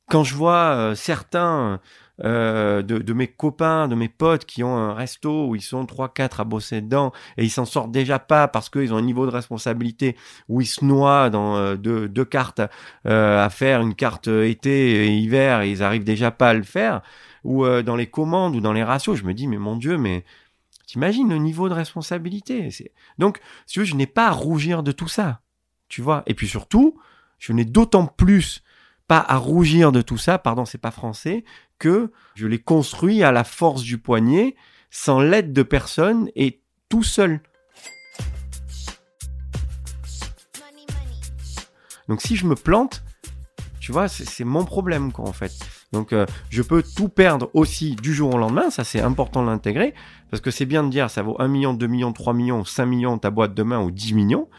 quand 0.09 0.23
je 0.23 0.35
vois 0.35 0.75
euh, 0.75 0.95
certains 0.95 1.81
euh, 2.23 2.83
de, 2.83 3.13
mes 3.13 3.27
copains, 3.27 3.87
de 3.87 3.95
mes 3.95 4.07
potes 4.07 4.45
qui 4.45 4.63
ont 4.63 4.77
un 4.77 4.93
resto 4.93 5.47
où 5.47 5.55
ils 5.55 5.61
sont 5.61 5.85
trois, 5.87 6.13
quatre 6.13 6.39
à 6.39 6.43
bosser 6.43 6.81
dedans 6.81 7.11
et 7.37 7.43
ils 7.43 7.49
s'en 7.49 7.65
sortent 7.65 7.91
déjà 7.91 8.19
pas 8.19 8.47
parce 8.47 8.69
qu'ils 8.69 8.93
ont 8.93 8.97
un 8.97 9.01
niveau 9.01 9.25
de 9.25 9.31
responsabilité 9.31 10.15
où 10.47 10.61
ils 10.61 10.67
se 10.67 10.85
noient 10.85 11.31
dans 11.31 11.55
euh, 11.55 11.75
deux, 11.75 12.07
deux, 12.07 12.25
cartes 12.25 12.61
euh, 13.07 13.43
à 13.43 13.49
faire 13.49 13.81
une 13.81 13.95
carte 13.95 14.27
été 14.27 15.05
et 15.05 15.17
hiver 15.17 15.61
et 15.61 15.71
ils 15.71 15.81
arrivent 15.81 16.03
déjà 16.03 16.29
pas 16.29 16.49
à 16.49 16.53
le 16.53 16.63
faire 16.63 17.01
ou 17.43 17.65
dans 17.65 17.97
les 17.97 18.07
commandes 18.07 18.55
ou 18.55 18.61
dans 18.61 18.71
les 18.71 18.83
ratios, 18.83 19.17
je 19.17 19.25
me 19.25 19.33
dis 19.33 19.47
mais 19.47 19.57
mon 19.57 19.75
Dieu, 19.75 19.97
mais 19.97 20.23
t'imagines 20.85 21.29
le 21.29 21.37
niveau 21.37 21.67
de 21.67 21.73
responsabilité? 21.73 22.69
Donc, 23.17 23.39
si 23.65 23.79
veux, 23.79 23.85
je 23.85 23.95
n'ai 23.95 24.07
pas 24.07 24.27
à 24.27 24.31
rougir 24.31 24.81
de 24.81 24.93
tout 24.93 25.09
ça, 25.09 25.41
tu 25.89 26.01
vois. 26.01 26.23
Et 26.25 26.35
puis 26.35 26.47
surtout, 26.47 26.97
je 27.39 27.51
n'ai 27.51 27.65
d'autant 27.65 28.05
plus 28.05 28.63
à 29.17 29.37
rougir 29.37 29.91
de 29.91 30.01
tout 30.01 30.17
ça, 30.17 30.37
pardon, 30.37 30.65
c'est 30.65 30.77
pas 30.77 30.91
français, 30.91 31.43
que 31.79 32.11
je 32.35 32.47
l'ai 32.47 32.59
construit 32.59 33.23
à 33.23 33.31
la 33.31 33.43
force 33.43 33.81
du 33.81 33.97
poignet, 33.97 34.55
sans 34.89 35.19
l'aide 35.19 35.53
de 35.53 35.63
personne 35.63 36.29
et 36.35 36.61
tout 36.89 37.03
seul. 37.03 37.41
Donc 42.07 42.21
si 42.21 42.35
je 42.35 42.45
me 42.45 42.55
plante, 42.55 43.03
tu 43.79 43.91
vois, 43.91 44.07
c'est 44.07 44.43
mon 44.43 44.65
problème 44.65 45.11
quoi 45.11 45.27
en 45.27 45.33
fait. 45.33 45.51
Donc 45.91 46.13
euh, 46.13 46.25
je 46.49 46.61
peux 46.61 46.83
tout 46.83 47.09
perdre 47.09 47.49
aussi 47.53 47.95
du 47.95 48.13
jour 48.13 48.33
au 48.33 48.37
lendemain, 48.37 48.69
ça 48.69 48.83
c'est 48.83 49.01
important 49.01 49.41
de 49.43 49.47
l'intégrer, 49.47 49.93
parce 50.31 50.41
que 50.41 50.51
c'est 50.51 50.65
bien 50.65 50.83
de 50.83 50.89
dire 50.89 51.09
ça 51.09 51.21
vaut 51.21 51.35
1 51.39 51.47
million, 51.47 51.73
2 51.73 51.87
millions, 51.87 52.13
3 52.13 52.33
millions, 52.33 52.65
5 52.65 52.85
millions 52.85 53.17
ta 53.17 53.29
boîte 53.29 53.53
demain 53.53 53.81
ou 53.81 53.91
10 53.91 54.13
millions, 54.13 54.49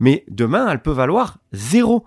mais 0.00 0.24
demain 0.28 0.68
elle 0.70 0.82
peut 0.82 0.92
valoir 0.92 1.38
zéro. 1.52 2.04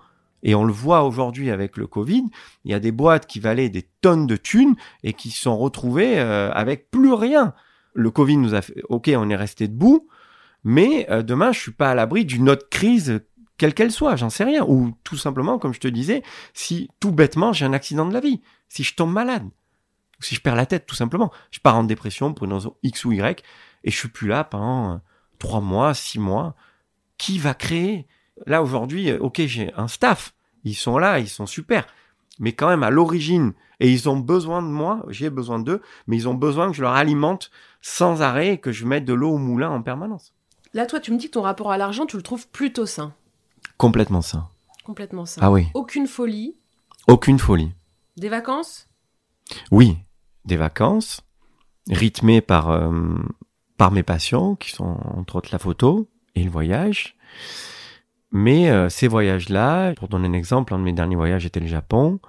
Et 0.47 0.53
on 0.53 0.63
le 0.63 0.71
voit 0.71 1.03
aujourd'hui 1.03 1.49
avec 1.49 1.75
le 1.75 1.87
Covid, 1.87 2.23
il 2.65 2.71
y 2.71 2.75
a 2.75 2.79
des 2.79 2.91
boîtes 2.91 3.25
qui 3.25 3.39
valaient 3.39 3.69
des 3.69 3.81
tonnes 4.01 4.27
de 4.27 4.37
thunes 4.37 4.75
et 5.03 5.13
qui 5.13 5.31
se 5.31 5.41
sont 5.41 5.57
retrouvées 5.57 6.19
euh, 6.19 6.51
avec 6.53 6.91
plus 6.91 7.13
rien. 7.13 7.55
Le 7.93 8.11
Covid 8.11 8.37
nous 8.37 8.53
a 8.53 8.61
fait, 8.61 8.83
ok, 8.89 9.09
on 9.17 9.29
est 9.31 9.35
resté 9.35 9.67
debout, 9.67 10.07
mais 10.63 11.07
euh, 11.09 11.23
demain, 11.23 11.51
je 11.51 11.59
suis 11.59 11.71
pas 11.71 11.89
à 11.89 11.95
l'abri 11.95 12.25
d'une 12.25 12.47
autre 12.47 12.69
crise, 12.69 13.21
quelle 13.57 13.73
qu'elle 13.73 13.91
soit, 13.91 14.17
j'en 14.17 14.29
sais 14.29 14.43
rien. 14.43 14.63
Ou 14.67 14.93
tout 15.03 15.17
simplement, 15.17 15.57
comme 15.57 15.73
je 15.73 15.79
te 15.79 15.87
disais, 15.87 16.21
si 16.53 16.91
tout 16.99 17.11
bêtement, 17.11 17.51
j'ai 17.51 17.65
un 17.65 17.73
accident 17.73 18.05
de 18.05 18.13
la 18.13 18.19
vie, 18.19 18.41
si 18.69 18.83
je 18.83 18.93
tombe 18.93 19.11
malade, 19.11 19.49
si 20.19 20.35
je 20.35 20.41
perds 20.41 20.55
la 20.55 20.67
tête, 20.67 20.85
tout 20.85 20.95
simplement, 20.95 21.31
je 21.49 21.59
pars 21.59 21.75
en 21.75 21.83
dépression 21.83 22.35
pour 22.35 22.45
une 22.45 22.53
raison 22.53 22.75
X 22.83 23.03
ou 23.05 23.13
Y, 23.13 23.43
et 23.83 23.89
je 23.89 23.97
suis 23.97 24.09
plus 24.09 24.27
là 24.27 24.43
pendant 24.43 24.93
euh, 24.93 24.97
trois 25.39 25.61
mois, 25.61 25.95
six 25.95 26.19
mois. 26.19 26.55
Qui 27.17 27.39
va 27.39 27.55
créer? 27.55 28.05
Là 28.45 28.61
aujourd'hui, 28.61 29.11
ok, 29.13 29.41
j'ai 29.45 29.73
un 29.75 29.87
staff, 29.87 30.34
ils 30.65 30.75
sont 30.75 30.97
là, 30.97 31.19
ils 31.19 31.29
sont 31.29 31.45
super. 31.45 31.87
Mais 32.39 32.51
quand 32.51 32.67
même, 32.67 32.83
à 32.83 32.89
l'origine, 32.89 33.53
et 33.79 33.89
ils 33.89 34.09
ont 34.09 34.17
besoin 34.17 34.61
de 34.61 34.67
moi, 34.67 35.05
j'ai 35.09 35.29
besoin 35.29 35.59
d'eux, 35.59 35.81
mais 36.07 36.17
ils 36.17 36.27
ont 36.27 36.33
besoin 36.33 36.69
que 36.69 36.75
je 36.75 36.81
leur 36.81 36.93
alimente 36.93 37.51
sans 37.81 38.21
arrêt 38.21 38.53
et 38.53 38.57
que 38.57 38.71
je 38.71 38.85
mette 38.85 39.05
de 39.05 39.13
l'eau 39.13 39.31
au 39.31 39.37
moulin 39.37 39.69
en 39.69 39.81
permanence. 39.81 40.33
Là, 40.73 40.85
toi, 40.85 40.99
tu 40.99 41.13
me 41.13 41.17
dis 41.17 41.27
que 41.27 41.31
ton 41.31 41.41
rapport 41.41 41.71
à 41.71 41.77
l'argent, 41.77 42.05
tu 42.05 42.17
le 42.17 42.23
trouves 42.23 42.49
plutôt 42.49 42.85
sain. 42.85 43.13
Complètement 43.77 44.21
sain. 44.21 44.49
Complètement 44.83 45.25
sain. 45.25 45.41
Ah 45.41 45.51
oui. 45.51 45.67
Aucune 45.73 46.07
folie. 46.07 46.55
Aucune 47.07 47.39
folie. 47.39 47.71
Des 48.17 48.29
vacances? 48.29 48.89
Oui, 49.71 49.97
des 50.43 50.57
vacances, 50.57 51.21
rythmées 51.89 52.41
par, 52.41 52.69
euh, 52.69 52.91
par 53.77 53.91
mes 53.91 54.03
passions, 54.03 54.55
qui 54.55 54.71
sont 54.71 54.97
entre 55.15 55.37
autres 55.37 55.49
la 55.51 55.59
photo 55.59 56.09
et 56.35 56.43
le 56.43 56.49
voyage. 56.49 57.15
Mais 58.37 58.69
euh, 58.69 58.89
ces 58.89 59.07
voyages-là, 59.07 59.93
pour 59.93 60.09
donner 60.09 60.27
un 60.27 60.33
exemple, 60.33 60.73
un 60.73 60.79
de 60.79 60.83
mes 60.83 60.91
derniers 60.91 61.15
voyages 61.15 61.45
était 61.45 61.61
le 61.61 61.67
Japon, 61.67 62.19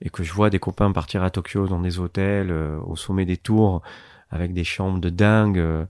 et 0.00 0.08
que 0.08 0.22
je 0.22 0.32
vois 0.32 0.48
des 0.48 0.60
copains 0.60 0.92
partir 0.92 1.24
à 1.24 1.30
Tokyo 1.30 1.66
dans 1.66 1.80
des 1.80 1.98
hôtels 1.98 2.52
euh, 2.52 2.78
au 2.86 2.94
sommet 2.94 3.24
des 3.24 3.36
tours 3.36 3.82
avec 4.30 4.54
des 4.54 4.62
chambres 4.62 5.00
de 5.00 5.10
dingue. 5.10 5.58
Euh, 5.58 5.86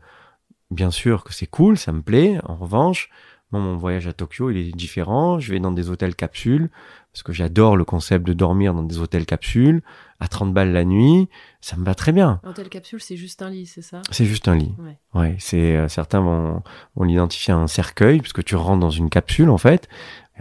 bien 0.70 0.90
sûr 0.90 1.24
que 1.24 1.34
c'est 1.34 1.46
cool, 1.46 1.76
ça 1.76 1.92
me 1.92 2.00
plaît. 2.00 2.38
En 2.46 2.56
revanche, 2.56 3.10
moi, 3.52 3.60
mon 3.60 3.76
voyage 3.76 4.06
à 4.06 4.12
Tokyo, 4.12 4.50
il 4.50 4.56
est 4.58 4.76
différent. 4.76 5.40
Je 5.40 5.52
vais 5.52 5.60
dans 5.60 5.72
des 5.72 5.90
hôtels 5.90 6.14
capsules 6.14 6.70
parce 7.12 7.22
que 7.22 7.32
j'adore 7.32 7.76
le 7.76 7.84
concept 7.84 8.24
de 8.26 8.32
dormir 8.32 8.72
dans 8.74 8.84
des 8.84 8.98
hôtels 8.98 9.26
capsules 9.26 9.82
à 10.20 10.28
30 10.28 10.52
balles 10.52 10.72
la 10.72 10.84
nuit, 10.84 11.28
ça 11.60 11.76
me 11.76 11.84
va 11.84 11.94
très 11.94 12.12
bien. 12.12 12.40
Hôtel 12.44 12.68
capsule, 12.68 13.00
c'est 13.00 13.16
juste 13.16 13.42
un 13.42 13.50
lit, 13.50 13.66
c'est 13.66 13.82
ça? 13.82 14.02
C'est 14.10 14.26
juste 14.26 14.48
un 14.48 14.54
lit. 14.54 14.74
Ouais. 14.78 14.98
ouais 15.14 15.36
c'est 15.38 15.76
euh, 15.76 15.88
certains 15.88 16.20
vont, 16.20 16.62
vont 16.94 17.04
l'identifier 17.04 17.54
à 17.54 17.56
un 17.56 17.66
cercueil 17.66 18.20
puisque 18.20 18.44
tu 18.44 18.54
rentres 18.54 18.80
dans 18.80 18.90
une 18.90 19.10
capsule 19.10 19.50
en 19.50 19.58
fait. 19.58 19.88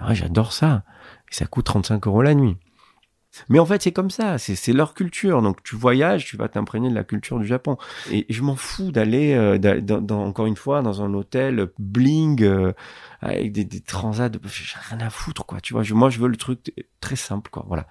Ouais, 0.05 0.15
j'adore 0.15 0.51
ça. 0.51 0.83
Et 1.31 1.35
ça 1.35 1.45
coûte 1.45 1.65
35 1.65 2.05
euros 2.07 2.21
la 2.21 2.35
nuit. 2.35 2.57
Mais 3.47 3.59
en 3.59 3.65
fait, 3.65 3.81
c'est 3.81 3.91
comme 3.91 4.09
ça, 4.09 4.37
c'est 4.37 4.73
leur 4.73 4.93
culture. 4.93 5.41
Donc, 5.41 5.63
tu 5.63 5.75
voyages, 5.75 6.25
tu 6.25 6.35
vas 6.35 6.47
t'imprégner 6.47 6.89
de 6.89 6.95
la 6.95 7.03
culture 7.03 7.39
du 7.39 7.45
Japon. 7.45 7.77
Et 8.11 8.25
je 8.29 8.41
m'en 8.41 8.55
fous 8.55 8.91
d'aller, 8.91 9.33
euh, 9.33 9.81
encore 10.11 10.47
une 10.47 10.55
fois, 10.55 10.81
dans 10.81 11.01
un 11.01 11.13
hôtel 11.13 11.67
bling 11.77 12.43
euh, 12.43 12.73
avec 13.21 13.51
des, 13.51 13.65
des 13.65 13.81
transats. 13.81 14.31
J'ai 14.45 14.77
rien 14.89 15.05
à 15.05 15.09
foutre, 15.09 15.45
quoi. 15.45 15.61
Tu 15.61 15.73
vois, 15.73 15.83
moi, 15.91 16.09
je 16.09 16.19
veux 16.19 16.27
le 16.27 16.37
truc 16.37 16.73
très 17.01 17.15
simple, 17.15 17.51
quoi. 17.51 17.65
Voilà. 17.67 17.87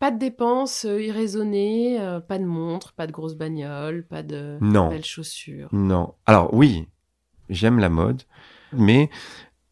Pas 0.00 0.10
de 0.10 0.18
dépenses 0.18 0.84
euh, 0.84 1.00
irraisonnées, 1.00 1.98
pas 2.28 2.38
de 2.38 2.44
montre, 2.44 2.92
pas 2.92 3.06
de 3.06 3.12
grosses 3.12 3.36
bagnoles, 3.36 4.04
pas 4.04 4.22
de 4.22 4.58
belles 4.60 5.04
chaussures. 5.04 5.68
Non. 5.72 6.14
Alors 6.26 6.52
oui, 6.52 6.88
j'aime 7.48 7.78
la 7.78 7.88
mode, 7.88 8.22
mais 8.72 9.08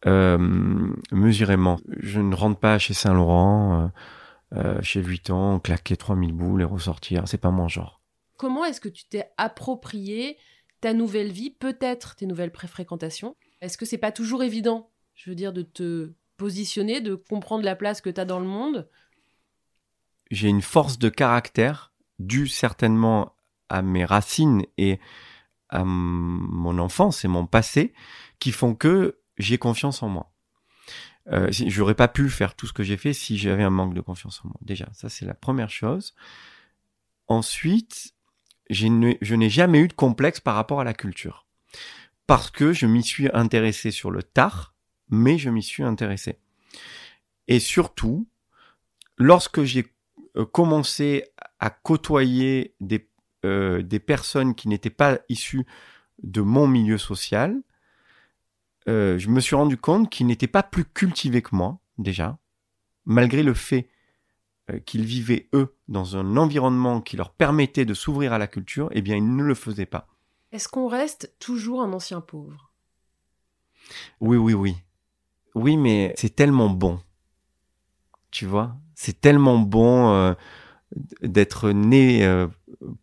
mesurément. 0.05 1.77
Je 1.99 2.21
ne 2.21 2.33
rentre 2.33 2.59
pas 2.59 2.79
chez 2.79 2.93
Saint 2.93 3.13
Laurent 3.13 3.91
euh, 4.55 4.81
chez 4.81 5.01
Vuitton, 5.01 5.59
claquer 5.59 5.97
3000 5.97 6.33
boules 6.33 6.61
et 6.61 6.65
ressortir. 6.65 7.27
C'est 7.27 7.37
pas 7.37 7.51
mon 7.51 7.67
genre. 7.67 8.01
Comment 8.37 8.65
est-ce 8.65 8.81
que 8.81 8.89
tu 8.89 9.05
t'es 9.05 9.29
approprié 9.37 10.37
ta 10.81 10.93
nouvelle 10.93 11.31
vie, 11.31 11.49
peut-être 11.49 12.15
tes 12.15 12.25
nouvelles 12.25 12.51
préfréquentations? 12.51 13.35
Est-ce 13.61 13.77
que 13.77 13.85
c'est 13.85 13.97
pas 13.97 14.11
toujours 14.11 14.43
évident, 14.43 14.89
je 15.15 15.29
veux 15.29 15.35
dire, 15.35 15.53
de 15.53 15.61
te 15.61 16.13
positionner, 16.37 16.99
de 16.99 17.15
comprendre 17.15 17.63
la 17.63 17.75
place 17.75 18.01
que 18.01 18.09
tu 18.09 18.19
as 18.19 18.25
dans 18.25 18.39
le 18.39 18.47
monde? 18.47 18.89
J'ai 20.29 20.49
une 20.49 20.61
force 20.61 20.99
de 20.99 21.09
caractère 21.09 21.93
due 22.19 22.47
certainement 22.47 23.35
à 23.69 23.81
mes 23.81 24.05
racines 24.05 24.65
et 24.77 24.99
à 25.69 25.83
mon 25.83 26.77
enfance 26.79 27.23
et 27.25 27.27
mon 27.27 27.47
passé 27.47 27.93
qui 28.39 28.51
font 28.51 28.75
que 28.75 29.19
j'ai 29.37 29.57
confiance 29.57 30.03
en 30.03 30.09
moi. 30.09 30.32
Euh, 31.31 31.47
j'aurais 31.51 31.95
pas 31.95 32.07
pu 32.09 32.29
faire 32.29 32.55
tout 32.55 32.67
ce 32.67 32.73
que 32.73 32.83
j'ai 32.83 32.97
fait 32.97 33.13
si 33.13 33.37
j'avais 33.37 33.63
un 33.63 33.69
manque 33.69 33.93
de 33.93 34.01
confiance 34.01 34.41
en 34.43 34.49
moi. 34.49 34.57
Déjà, 34.61 34.89
ça 34.93 35.09
c'est 35.09 35.25
la 35.25 35.33
première 35.33 35.69
chose. 35.69 36.13
Ensuite, 37.27 38.13
je 38.69 38.87
n'ai 38.87 39.49
jamais 39.49 39.79
eu 39.79 39.87
de 39.87 39.93
complexe 39.93 40.39
par 40.39 40.55
rapport 40.55 40.81
à 40.81 40.83
la 40.83 40.93
culture. 40.93 41.47
Parce 42.27 42.51
que 42.51 42.73
je 42.73 42.85
m'y 42.85 43.03
suis 43.03 43.29
intéressé 43.33 43.91
sur 43.91 44.11
le 44.11 44.23
tard, 44.23 44.73
mais 45.09 45.37
je 45.37 45.49
m'y 45.49 45.63
suis 45.63 45.83
intéressé. 45.83 46.39
Et 47.47 47.59
surtout, 47.59 48.27
lorsque 49.17 49.63
j'ai 49.63 49.85
euh, 50.37 50.45
commencé 50.45 51.25
à 51.59 51.69
côtoyer 51.69 52.75
des, 52.79 53.09
euh, 53.45 53.81
des 53.81 53.99
personnes 53.99 54.55
qui 54.55 54.67
n'étaient 54.67 54.89
pas 54.89 55.19
issues 55.29 55.65
de 56.23 56.41
mon 56.41 56.67
milieu 56.67 56.97
social, 56.97 57.61
euh, 58.87 59.17
je 59.17 59.29
me 59.29 59.39
suis 59.39 59.55
rendu 59.55 59.77
compte 59.77 60.09
qu'ils 60.09 60.27
n'étaient 60.27 60.47
pas 60.47 60.63
plus 60.63 60.85
cultivés 60.85 61.41
que 61.41 61.55
moi, 61.55 61.79
déjà, 61.97 62.37
malgré 63.05 63.43
le 63.43 63.53
fait 63.53 63.89
euh, 64.69 64.79
qu'ils 64.79 65.05
vivaient, 65.05 65.49
eux, 65.53 65.75
dans 65.87 66.17
un 66.17 66.37
environnement 66.37 67.01
qui 67.01 67.17
leur 67.17 67.31
permettait 67.31 67.85
de 67.85 67.93
s'ouvrir 67.93 68.33
à 68.33 68.37
la 68.37 68.47
culture, 68.47 68.89
eh 68.91 69.01
bien, 69.01 69.15
ils 69.15 69.35
ne 69.35 69.43
le 69.43 69.55
faisaient 69.55 69.85
pas. 69.85 70.07
Est-ce 70.51 70.67
qu'on 70.67 70.87
reste 70.87 71.33
toujours 71.39 71.81
un 71.81 71.93
ancien 71.93 72.21
pauvre? 72.21 72.71
Oui, 74.21 74.37
oui, 74.37 74.53
oui. 74.53 74.75
Oui, 75.55 75.77
mais 75.77 76.13
c'est 76.17 76.35
tellement 76.35 76.69
bon. 76.69 76.99
Tu 78.31 78.45
vois? 78.45 78.75
C'est 78.95 79.19
tellement 79.19 79.59
bon 79.59 80.11
euh, 80.11 80.33
d'être 81.21 81.71
né 81.71 82.27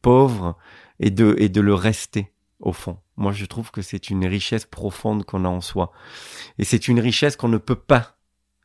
pauvre 0.03 0.57
et 0.99 1.11
de, 1.11 1.35
et 1.39 1.49
de 1.49 1.61
le 1.61 1.75
rester, 1.75 2.33
au 2.59 2.73
fond. 2.73 2.99
Moi, 3.21 3.33
je 3.33 3.45
trouve 3.45 3.71
que 3.71 3.83
c'est 3.83 4.11
une 4.11 4.27
richesse 4.27 4.65
profonde 4.65 5.25
qu'on 5.25 5.45
a 5.45 5.49
en 5.49 5.61
soi. 5.61 5.93
Et 6.59 6.65
c'est 6.65 6.89
une 6.89 6.99
richesse 6.99 7.37
qu'on 7.37 7.49
ne 7.49 7.59
peut 7.59 7.77
pas 7.77 8.17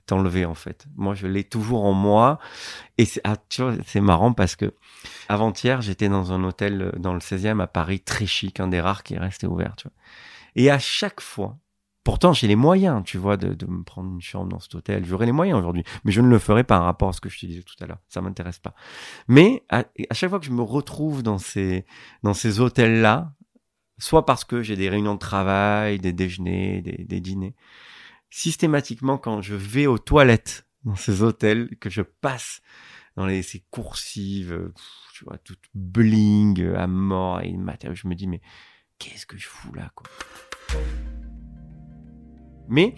t'enlever, 0.05 0.45
en 0.45 0.55
fait. 0.55 0.87
Moi, 0.95 1.13
je 1.13 1.27
l'ai 1.27 1.43
toujours 1.43 1.83
en 1.83 1.93
moi. 1.93 2.39
Et 2.97 3.05
c'est, 3.05 3.21
ah, 3.25 3.35
marrant 4.01 4.33
parce 4.33 4.55
que 4.55 4.73
avant-hier, 5.29 5.81
j'étais 5.81 6.09
dans 6.09 6.31
un 6.31 6.43
hôtel 6.43 6.81
euh, 6.81 6.91
dans 6.97 7.13
le 7.13 7.19
16e 7.19 7.61
à 7.61 7.67
Paris, 7.67 7.99
très 7.99 8.25
chic, 8.25 8.59
un 8.59 8.69
des 8.69 8.79
rares 8.79 9.03
qui 9.03 9.15
est 9.15 9.19
resté 9.19 9.45
ouvert, 9.45 9.75
tu. 9.75 9.87
Et 10.55 10.71
à 10.71 10.79
chaque 10.79 11.21
fois 11.21 11.57
Pourtant, 12.05 12.33
j'ai 12.33 12.47
les 12.47 12.55
moyens, 12.55 13.01
tu 13.03 13.17
vois, 13.17 13.35
de, 13.35 13.65
me 13.65 13.83
prendre 13.83 14.11
une 14.13 14.21
chambre 14.21 14.47
dans 14.47 14.59
cet 14.59 14.75
hôtel. 14.75 15.03
J'aurais 15.05 15.25
les 15.25 15.31
moyens 15.31 15.57
aujourd'hui, 15.57 15.83
mais 16.03 16.11
je 16.11 16.21
ne 16.21 16.27
le 16.27 16.37
ferai 16.37 16.63
pas 16.63 16.79
en 16.79 16.83
rapport 16.83 17.09
à 17.09 17.13
ce 17.13 17.19
que 17.19 17.29
je 17.29 17.39
te 17.39 17.47
disais 17.47 17.63
tout 17.63 17.73
à 17.83 17.87
l'heure. 17.87 17.97
Ça 18.09 18.21
m'intéresse 18.21 18.59
pas. 18.59 18.75
Mais 19.27 19.63
à, 19.69 19.85
à, 20.11 20.13
chaque 20.13 20.29
fois 20.29 20.39
que 20.39 20.45
je 20.45 20.51
me 20.51 20.61
retrouve 20.61 21.23
dans 21.23 21.39
ces 21.39 21.83
dans 22.21 22.35
ces 22.35 22.59
hôtels-là, 22.59 23.33
soit 23.97 24.25
parce 24.25 24.43
que 24.43 24.62
j'ai 24.62 24.75
des 24.75 24.89
réunions 24.89 25.13
de 25.15 25.19
travail, 25.19 25.99
des 25.99 26.13
déjeuners, 26.13 26.81
des, 26.81 27.21
dîners, 27.21 27.55
systématiquement 28.29 29.17
quand 29.17 29.41
je 29.41 29.55
vais 29.55 29.88
aux 29.88 29.97
toilettes 29.97 30.67
dans 30.84 30.95
ces 30.95 31.23
hôtels, 31.23 31.75
que 31.79 31.89
je 31.89 32.01
passe 32.01 32.62
dans 33.15 33.25
les 33.25 33.41
ces 33.41 33.63
coursives, 33.71 34.71
tu 35.13 35.23
vois, 35.25 35.38
toutes 35.38 35.63
bling 35.73 36.75
à 36.75 36.88
mort 36.88 37.41
et 37.41 37.53
matériel, 37.53 37.97
je 37.97 38.08
me 38.08 38.15
dis 38.15 38.27
mais 38.27 38.41
qu'est-ce 38.99 39.25
que 39.25 39.38
je 39.38 39.47
fous 39.47 39.73
là 39.73 39.91
mais 42.67 42.95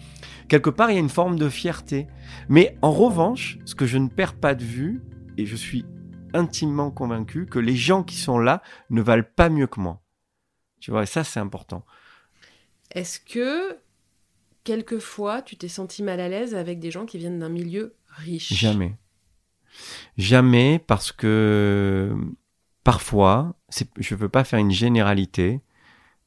quelque 0.48 0.70
part, 0.70 0.90
il 0.90 0.94
y 0.94 0.96
a 0.96 1.00
une 1.00 1.08
forme 1.08 1.38
de 1.38 1.48
fierté. 1.48 2.06
Mais 2.48 2.76
en 2.82 2.92
revanche, 2.92 3.58
ce 3.64 3.74
que 3.74 3.86
je 3.86 3.98
ne 3.98 4.08
perds 4.08 4.34
pas 4.34 4.54
de 4.54 4.64
vue, 4.64 5.02
et 5.36 5.46
je 5.46 5.56
suis 5.56 5.84
intimement 6.34 6.90
convaincu 6.90 7.46
que 7.46 7.58
les 7.58 7.76
gens 7.76 8.02
qui 8.02 8.16
sont 8.16 8.38
là 8.38 8.62
ne 8.90 9.02
valent 9.02 9.28
pas 9.36 9.48
mieux 9.48 9.66
que 9.66 9.80
moi. 9.80 10.02
Tu 10.80 10.90
vois, 10.90 11.02
et 11.02 11.06
ça, 11.06 11.24
c'est 11.24 11.40
important. 11.40 11.84
Est-ce 12.90 13.20
que, 13.20 13.78
quelquefois, 14.64 15.42
tu 15.42 15.56
t'es 15.56 15.68
senti 15.68 16.02
mal 16.02 16.20
à 16.20 16.28
l'aise 16.28 16.54
avec 16.54 16.78
des 16.78 16.90
gens 16.90 17.06
qui 17.06 17.18
viennent 17.18 17.38
d'un 17.38 17.48
milieu 17.48 17.94
riche? 18.08 18.52
Jamais. 18.52 18.96
Jamais, 20.16 20.78
parce 20.78 21.12
que 21.12 22.16
parfois, 22.84 23.54
je 23.98 24.14
ne 24.14 24.18
veux 24.18 24.28
pas 24.28 24.44
faire 24.44 24.58
une 24.58 24.70
généralité, 24.70 25.60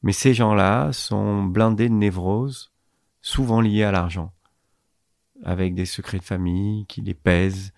mais 0.02 0.12
ces 0.12 0.34
gens-là 0.34 0.92
sont 0.92 1.42
blindés 1.42 1.88
de 1.88 1.94
névrose 1.94 2.72
souvent 3.20 3.60
liés 3.60 3.84
à 3.84 3.92
l'argent, 3.92 4.32
avec 5.44 5.74
des 5.74 5.86
secrets 5.86 6.18
de 6.18 6.24
famille 6.24 6.86
qui 6.86 7.00
les 7.00 7.14
pèsent, 7.14 7.72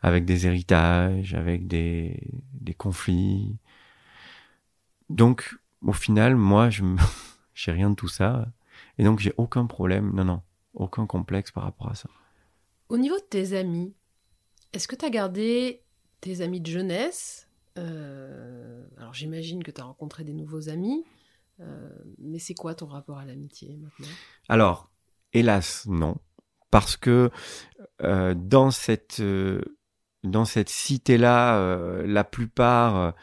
avec 0.00 0.24
des 0.24 0.46
héritages, 0.46 1.34
avec 1.34 1.66
des, 1.66 2.20
des 2.52 2.74
conflits. 2.74 3.56
Donc, 5.08 5.56
au 5.84 5.92
final, 5.92 6.36
moi, 6.36 6.70
je 6.70 6.82
j'ai 7.54 7.72
rien 7.72 7.90
de 7.90 7.94
tout 7.94 8.08
ça, 8.08 8.46
et 8.98 9.04
donc 9.04 9.20
j'ai 9.20 9.32
aucun 9.36 9.66
problème, 9.66 10.12
non, 10.14 10.24
non, 10.24 10.42
aucun 10.74 11.06
complexe 11.06 11.50
par 11.50 11.64
rapport 11.64 11.90
à 11.90 11.94
ça. 11.94 12.08
Au 12.88 12.98
niveau 12.98 13.16
de 13.16 13.24
tes 13.24 13.56
amis, 13.56 13.94
est-ce 14.72 14.88
que 14.88 14.96
tu 14.96 15.04
as 15.04 15.10
gardé 15.10 15.82
tes 16.20 16.40
amis 16.40 16.60
de 16.60 16.66
jeunesse? 16.66 17.48
Euh, 17.78 18.84
Alors 18.98 19.14
j'imagine 19.14 19.62
que 19.62 19.70
tu 19.70 19.80
as 19.80 19.84
rencontré 19.84 20.24
des 20.24 20.32
nouveaux 20.32 20.68
amis. 20.68 21.04
Euh, 21.60 21.88
mais 22.18 22.40
c'est 22.40 22.54
quoi 22.54 22.74
ton 22.74 22.86
rapport 22.86 23.18
à 23.18 23.24
l'amitié 23.24 23.76
maintenant? 23.76 24.12
Alors, 24.48 24.90
hélas, 25.32 25.86
non. 25.86 26.16
Parce 26.70 26.96
que 26.96 27.30
euh, 28.02 28.34
dans 28.36 28.72
cette, 28.72 29.22
dans 30.24 30.44
cette 30.44 30.68
cité-là, 30.68 32.02
la 32.04 32.24
plupart, 32.24 33.14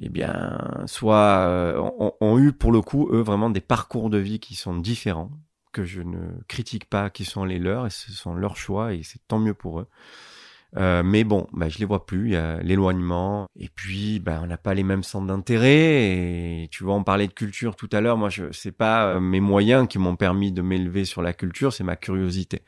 eh 0.00 0.08
bien, 0.08 0.58
soit 0.86 1.74
ont, 1.98 2.12
ont, 2.20 2.38
eu 2.38 2.52
pour 2.52 2.72
le 2.72 2.80
coup, 2.80 3.08
eux, 3.12 3.20
vraiment 3.20 3.50
des 3.50 3.60
parcours 3.60 4.10
de 4.10 4.18
vie 4.18 4.38
qui 4.38 4.54
sont 4.54 4.76
différents, 4.76 5.30
que 5.72 5.84
je 5.84 6.02
ne 6.02 6.18
critique 6.48 6.88
pas, 6.88 7.10
qui 7.10 7.24
sont 7.24 7.44
les 7.44 7.58
leurs, 7.58 7.86
et 7.86 7.90
ce 7.90 8.12
sont 8.12 8.34
leurs 8.34 8.56
choix, 8.56 8.94
et 8.94 9.02
c'est 9.02 9.20
tant 9.28 9.38
mieux 9.38 9.54
pour 9.54 9.80
eux. 9.80 9.88
Euh, 10.76 11.02
mais 11.02 11.24
bon, 11.24 11.46
bah, 11.52 11.68
je 11.68 11.78
les 11.78 11.86
vois 11.86 12.04
plus, 12.04 12.28
il 12.28 12.32
y 12.32 12.36
a 12.36 12.60
l'éloignement, 12.62 13.46
et 13.56 13.70
puis 13.74 14.20
bah, 14.20 14.40
on 14.42 14.46
n'a 14.46 14.58
pas 14.58 14.74
les 14.74 14.82
mêmes 14.82 15.02
centres 15.02 15.26
d'intérêt, 15.26 16.62
et 16.62 16.68
tu 16.70 16.84
vois, 16.84 16.94
on 16.94 17.04
parlait 17.04 17.26
de 17.26 17.32
culture 17.32 17.74
tout 17.74 17.88
à 17.92 18.00
l'heure, 18.00 18.18
moi, 18.18 18.28
je 18.28 18.52
c'est 18.52 18.72
pas 18.72 19.14
euh, 19.14 19.20
mes 19.20 19.40
moyens 19.40 19.88
qui 19.88 19.98
m'ont 19.98 20.16
permis 20.16 20.52
de 20.52 20.60
m'élever 20.60 21.04
sur 21.06 21.22
la 21.22 21.32
culture, 21.32 21.72
c'est 21.72 21.84
ma 21.84 21.96
curiosité. 21.96 22.62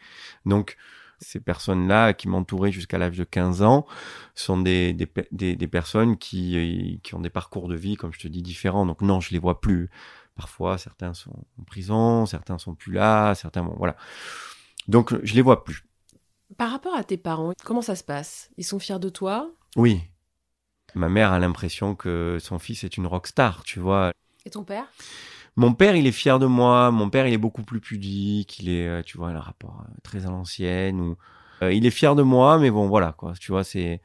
Donc, 0.46 0.76
ces 1.20 1.40
personnes-là 1.40 2.14
qui 2.14 2.28
m'entouraient 2.28 2.72
jusqu'à 2.72 2.98
l'âge 2.98 3.16
de 3.16 3.24
15 3.24 3.62
ans 3.62 3.86
sont 4.34 4.60
des, 4.60 4.92
des, 4.92 5.08
des, 5.32 5.56
des, 5.56 5.66
personnes 5.68 6.16
qui, 6.16 7.00
qui 7.02 7.14
ont 7.14 7.20
des 7.20 7.30
parcours 7.30 7.68
de 7.68 7.76
vie, 7.76 7.96
comme 7.96 8.12
je 8.12 8.20
te 8.20 8.28
dis, 8.28 8.42
différents. 8.42 8.86
Donc 8.86 9.02
non, 9.02 9.20
je 9.20 9.30
les 9.30 9.38
vois 9.38 9.60
plus. 9.60 9.90
Parfois, 10.36 10.78
certains 10.78 11.12
sont 11.12 11.44
en 11.58 11.64
prison, 11.64 12.24
certains 12.24 12.58
sont 12.58 12.74
plus 12.74 12.92
là, 12.92 13.34
certains, 13.34 13.62
bon, 13.62 13.74
voilà. 13.76 13.96
Donc, 14.88 15.14
je 15.22 15.34
les 15.34 15.42
vois 15.42 15.64
plus. 15.64 15.84
Par 16.56 16.70
rapport 16.70 16.94
à 16.94 17.04
tes 17.04 17.16
parents, 17.16 17.52
comment 17.64 17.82
ça 17.82 17.94
se 17.94 18.02
passe? 18.02 18.50
Ils 18.56 18.64
sont 18.64 18.78
fiers 18.78 18.98
de 18.98 19.08
toi? 19.08 19.50
Oui. 19.76 20.00
Ma 20.94 21.08
mère 21.08 21.32
a 21.32 21.38
l'impression 21.38 21.94
que 21.94 22.38
son 22.40 22.58
fils 22.58 22.84
est 22.84 22.96
une 22.96 23.06
rockstar, 23.06 23.62
tu 23.64 23.78
vois. 23.78 24.12
Et 24.44 24.50
ton 24.50 24.64
père? 24.64 24.86
Mon 25.56 25.74
père, 25.74 25.96
il 25.96 26.06
est 26.06 26.12
fier 26.12 26.38
de 26.38 26.46
moi. 26.46 26.90
Mon 26.90 27.10
père, 27.10 27.26
il 27.26 27.34
est 27.34 27.38
beaucoup 27.38 27.62
plus 27.62 27.80
pudique. 27.80 28.60
Il 28.60 28.68
est, 28.68 28.86
euh, 28.86 29.02
tu 29.02 29.18
vois, 29.18 29.30
un 29.30 29.40
rapport 29.40 29.84
euh, 29.86 29.92
très 30.02 30.26
à 30.26 30.30
l'ancienne. 30.30 31.00
Ou... 31.00 31.16
Euh, 31.62 31.72
il 31.72 31.86
est 31.86 31.90
fier 31.90 32.14
de 32.14 32.22
moi, 32.22 32.58
mais 32.58 32.70
bon, 32.70 32.88
voilà, 32.88 33.12
quoi. 33.12 33.34
Tu 33.34 33.52
vois, 33.52 33.64
c'est 33.64 34.00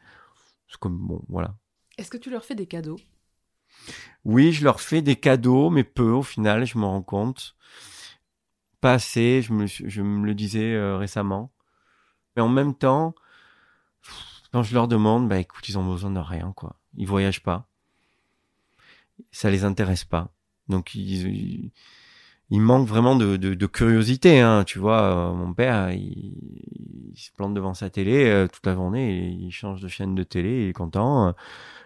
comme, 0.79 0.97
bon, 0.97 1.23
voilà. 1.29 1.55
Est-ce 1.97 2.09
que 2.09 2.17
tu 2.17 2.29
leur 2.29 2.43
fais 2.43 2.55
des 2.55 2.67
cadeaux? 2.67 2.97
Oui, 4.25 4.51
je 4.51 4.63
leur 4.63 4.81
fais 4.81 5.01
des 5.01 5.15
cadeaux, 5.15 5.69
mais 5.69 5.83
peu 5.83 6.09
au 6.09 6.23
final, 6.23 6.65
je 6.65 6.77
me 6.77 6.85
rends 6.85 7.03
compte. 7.03 7.55
Pas 8.81 8.93
assez, 8.93 9.41
je 9.41 9.53
me, 9.53 9.67
je 9.67 10.01
me 10.01 10.25
le 10.25 10.33
disais 10.33 10.77
récemment. 10.97 11.53
Mais 12.35 12.41
en 12.41 12.49
même 12.49 12.75
temps, 12.75 13.15
quand 14.51 14.63
je 14.63 14.73
leur 14.73 14.87
demande, 14.87 15.29
bah 15.29 15.39
écoute, 15.39 15.67
ils 15.69 15.77
ont 15.77 15.85
besoin 15.85 16.11
de 16.11 16.19
rien, 16.19 16.51
quoi. 16.53 16.79
Ils 16.97 17.07
voyagent 17.07 17.43
pas. 17.43 17.67
Ça 19.31 19.49
les 19.49 19.63
intéresse 19.63 20.03
pas. 20.03 20.34
Donc 20.69 20.95
ils, 20.95 21.71
ils, 22.49 22.61
manquent 22.61 22.87
vraiment 22.87 23.15
de, 23.15 23.37
de, 23.37 23.53
de 23.53 23.65
curiosité, 23.65 24.39
hein. 24.39 24.63
Tu 24.65 24.79
vois, 24.79 25.01
euh, 25.01 25.33
mon 25.33 25.53
père, 25.53 25.91
il, 25.91 26.37
il, 27.13 27.17
se 27.17 27.31
plante 27.31 27.53
devant 27.53 27.73
sa 27.73 27.89
télé 27.89 28.25
euh, 28.25 28.47
toute 28.47 28.65
la 28.65 28.73
journée, 28.73 29.29
il 29.29 29.51
change 29.51 29.81
de 29.81 29.87
chaîne 29.87 30.15
de 30.15 30.23
télé, 30.23 30.63
il 30.63 30.69
est 30.69 30.73
content. 30.73 31.33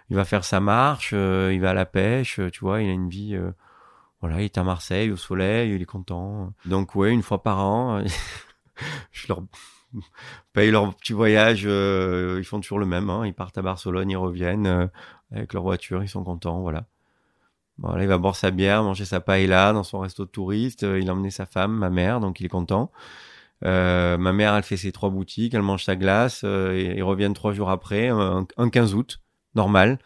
il 0.10 0.15
va 0.15 0.26
faire 0.26 0.44
sa 0.46 0.60
marche, 0.60 1.12
euh, 1.13 1.52
il 1.54 1.62
va 1.62 1.72
à 1.72 1.74
la 1.74 1.86
pêche, 1.86 2.39
tu 2.52 2.60
vois, 2.62 2.82
il 2.82 2.89
a 2.89 2.94
une 2.94 3.10
vie. 3.10 3.38
voilà, 4.22 4.42
il 4.42 4.46
est 4.46 4.58
à 4.58 4.63
Marseille 4.63 5.12
au 5.12 5.18
soleil, 5.18 5.74
il 5.76 5.82
est 5.82 5.86
content. 5.86 6.54
Donc 6.65 6.96
ouais, 6.96 7.12
une 7.12 7.24
fois 7.24 7.44
par 7.44 7.60
an, 7.60 8.04
je 9.12 9.28
leur 9.28 9.42
payent 10.54 10.72
leur 10.72 10.94
petit 10.96 11.13
voyage. 11.13 11.63
Euh, 11.65 12.38
ils 12.39 12.46
font 12.46 12.60
toujours 12.60 12.80
le 12.80 12.86
même. 12.86 13.10
Hein. 13.10 13.26
Ils 13.26 13.34
partent 13.34 13.58
à 13.58 13.62
Barcelone, 13.62 14.10
ils 14.10 14.18
reviennent 14.18 14.68
euh, 14.68 14.88
avec 15.32 15.54
leur 15.54 15.63
voiture, 15.63 16.04
ils 16.04 16.10
sont 16.10 16.24
contents. 16.24 16.62
Voilà. 16.62 16.86
Voilà, 17.82 18.04
il 18.04 18.08
va 18.08 18.18
boire 18.18 18.36
sa 18.36 18.52
bière, 18.52 18.84
manger 18.84 19.06
sa 19.06 19.22
paella 19.22 19.74
dans 19.74 19.84
son 19.84 20.00
resto 20.00 20.26
de 20.26 20.30
touriste. 20.30 20.84
Euh, 20.84 21.00
il 21.00 21.10
a 21.10 21.13
emmené 21.13 21.32
sa 21.32 21.46
femme, 21.46 21.72
ma 21.72 21.89
mère, 21.89 22.20
donc 22.20 22.39
il 22.39 22.46
est 22.46 22.50
content. 22.50 22.92
ma 23.62 24.18
mère, 24.34 24.56
elle 24.56 24.63
fait 24.63 24.78
ses 24.78 24.92
trois 24.92 25.10
boutiques, 25.10 25.54
elle 25.54 25.62
mange 25.62 25.84
sa 25.84 25.96
glace. 25.96 26.44
et 26.44 26.94
ils 26.98 27.04
reviennent 27.04 27.34
trois 27.34 27.54
jours 27.54 27.70
après, 27.70 28.10
un, 28.10 28.46
15 28.72 28.96
août, 28.96 29.20
normal. 29.56 30.00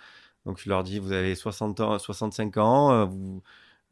Donc 0.45 0.59
je 0.59 0.69
leur 0.69 0.83
dis, 0.83 0.99
vous 0.99 1.11
avez 1.11 1.35
60 1.35 1.79
ans, 1.79 1.99
65 1.99 2.57
ans, 2.57 3.05
vous 3.05 3.41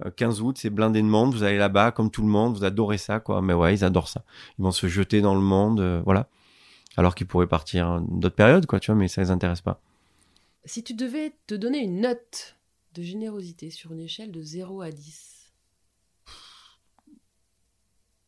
15 0.09 0.41
août, 0.41 0.57
c'est 0.57 0.69
blindé 0.69 1.01
de 1.01 1.07
monde, 1.07 1.33
vous 1.33 1.43
allez 1.43 1.57
là-bas 1.57 1.91
comme 1.91 2.09
tout 2.09 2.21
le 2.21 2.27
monde, 2.27 2.57
vous 2.57 2.63
adorez 2.63 2.97
ça, 2.97 3.19
quoi. 3.19 3.41
Mais 3.41 3.53
ouais, 3.53 3.73
ils 3.73 3.83
adorent 3.83 4.07
ça. 4.07 4.23
Ils 4.57 4.63
vont 4.63 4.71
se 4.71 4.87
jeter 4.87 5.21
dans 5.21 5.35
le 5.35 5.41
monde, 5.41 5.79
euh, 5.79 6.01
voilà. 6.05 6.27
Alors 6.97 7.15
qu'ils 7.15 7.27
pourraient 7.27 7.47
partir 7.47 8.01
d'autres 8.01 8.35
périodes, 8.35 8.65
quoi, 8.65 8.79
tu 8.79 8.91
vois, 8.91 8.99
mais 8.99 9.07
ça 9.07 9.21
les 9.21 9.31
intéresse 9.31 9.61
pas. 9.61 9.79
Si 10.65 10.83
tu 10.83 10.93
devais 10.93 11.33
te 11.47 11.55
donner 11.55 11.79
une 11.79 12.01
note 12.01 12.57
de 12.93 13.01
générosité 13.01 13.69
sur 13.69 13.93
une 13.93 14.01
échelle 14.01 14.31
de 14.31 14.41
0 14.41 14.81
à 14.81 14.91
10 14.91 15.53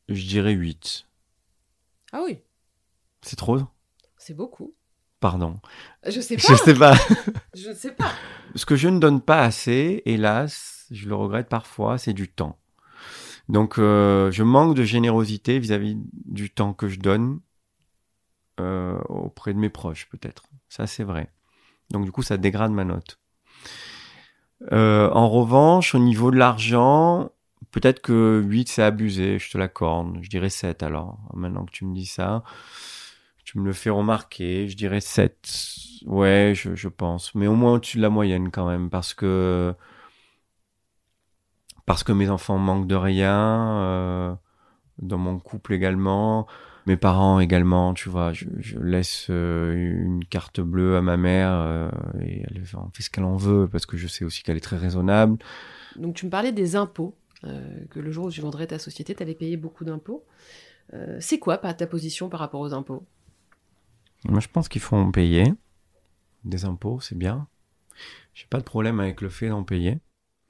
Je 0.09 0.25
dirais 0.25 0.53
8. 0.53 1.07
Ah 2.11 2.21
oui 2.25 2.39
C'est 3.21 3.35
trop 3.35 3.59
C'est 4.17 4.33
beaucoup. 4.33 4.75
Pardon. 5.19 5.59
Je 6.05 6.19
sais 6.19 6.35
pas. 6.35 6.43
Je 6.49 6.55
sais 6.55 6.73
pas. 6.73 6.95
je 7.55 7.73
sais 7.73 7.93
pas. 7.93 8.11
Ce 8.55 8.65
que 8.65 8.75
je 8.75 8.89
ne 8.89 8.99
donne 8.99 9.21
pas 9.21 9.41
assez, 9.43 10.01
hélas, 10.05 10.85
je 10.91 11.07
le 11.07 11.15
regrette 11.15 11.49
parfois, 11.49 11.97
c'est 11.97 12.13
du 12.13 12.29
temps. 12.29 12.59
Donc 13.49 13.77
euh, 13.77 14.31
je 14.31 14.43
manque 14.43 14.75
de 14.75 14.83
générosité 14.83 15.59
vis-à-vis 15.59 15.97
du 16.25 16.49
temps 16.49 16.73
que 16.73 16.87
je 16.87 16.99
donne 16.99 17.39
euh, 18.59 18.99
auprès 19.09 19.53
de 19.53 19.59
mes 19.59 19.69
proches 19.69 20.07
peut-être. 20.09 20.43
Ça 20.69 20.87
c'est 20.87 21.03
vrai. 21.03 21.31
Donc 21.89 22.05
du 22.05 22.11
coup 22.11 22.23
ça 22.23 22.37
dégrade 22.37 22.71
ma 22.71 22.85
note. 22.85 23.19
Euh, 24.71 25.09
en 25.11 25.29
revanche, 25.29 25.95
au 25.95 25.99
niveau 25.99 26.31
de 26.31 26.37
l'argent, 26.37 27.31
peut-être 27.71 28.01
que 28.01 28.41
8 28.45 28.69
c'est 28.69 28.83
abusé, 28.83 29.39
je 29.39 29.51
te 29.51 29.57
l'accorde. 29.57 30.17
Je 30.21 30.29
dirais 30.29 30.49
7 30.49 30.83
alors. 30.83 31.19
Maintenant 31.33 31.65
que 31.65 31.71
tu 31.71 31.85
me 31.85 31.93
dis 31.93 32.05
ça, 32.05 32.43
tu 33.43 33.59
me 33.59 33.65
le 33.65 33.73
fais 33.73 33.89
remarquer, 33.89 34.69
je 34.69 34.77
dirais 34.77 35.01
7. 35.01 35.49
Ouais, 36.05 36.53
je, 36.55 36.87
pense. 36.87 37.33
Mais 37.35 37.47
au 37.47 37.55
moins 37.55 37.73
au-dessus 37.73 37.97
de 37.97 38.01
la 38.01 38.09
moyenne 38.09 38.51
quand 38.51 38.67
même, 38.67 38.89
parce 38.89 39.13
que 39.13 39.73
parce 41.85 42.03
que 42.03 42.11
mes 42.13 42.29
enfants 42.29 42.57
manquent 42.57 42.87
de 42.87 42.95
rien, 42.95 43.81
euh, 43.81 44.35
dans 44.99 45.17
mon 45.17 45.39
couple 45.39 45.73
également, 45.73 46.47
mes 46.85 46.97
parents 46.97 47.39
également, 47.39 47.93
tu 47.93 48.09
vois, 48.09 48.33
je, 48.33 48.45
je 48.59 48.77
laisse 48.79 49.27
euh, 49.29 49.73
une 49.73 50.25
carte 50.25 50.59
bleue 50.59 50.97
à 50.97 51.01
ma 51.01 51.17
mère 51.17 51.51
euh, 51.51 51.89
et 52.21 52.43
elle 52.49 52.63
fait 52.65 53.03
ce 53.03 53.09
qu'elle 53.09 53.23
en 53.23 53.37
veut 53.37 53.67
parce 53.67 53.85
que 53.85 53.97
je 53.97 54.07
sais 54.07 54.25
aussi 54.25 54.43
qu'elle 54.43 54.57
est 54.57 54.61
très 54.61 54.77
raisonnable. 54.77 55.37
Donc 55.95 56.15
tu 56.15 56.25
me 56.25 56.31
parlais 56.31 56.51
des 56.51 56.75
impôts. 56.75 57.15
que 57.41 57.99
le 57.99 58.11
jour 58.11 58.25
où 58.25 58.31
tu 58.31 58.41
vendrais 58.41 58.67
ta 58.67 58.79
société, 58.79 59.15
tu 59.15 59.23
allais 59.23 59.35
payer 59.35 59.57
beaucoup 59.57 59.85
d'impôts. 59.85 60.25
c'est 61.19 61.39
quoi 61.39 61.57
ta 61.57 61.87
position 61.87 62.29
par 62.29 62.39
rapport 62.39 62.61
aux 62.61 62.73
impôts? 62.73 63.05
Moi, 64.25 64.39
je 64.39 64.47
pense 64.47 64.69
qu'il 64.69 64.81
faut 64.81 64.95
en 64.95 65.11
payer. 65.11 65.53
Des 66.45 66.65
impôts, 66.65 66.99
c'est 66.99 67.17
bien. 67.17 67.47
J'ai 68.33 68.47
pas 68.49 68.59
de 68.59 68.63
problème 68.63 68.99
avec 68.99 69.21
le 69.21 69.29
fait 69.29 69.49
d'en 69.49 69.63
payer. 69.63 69.99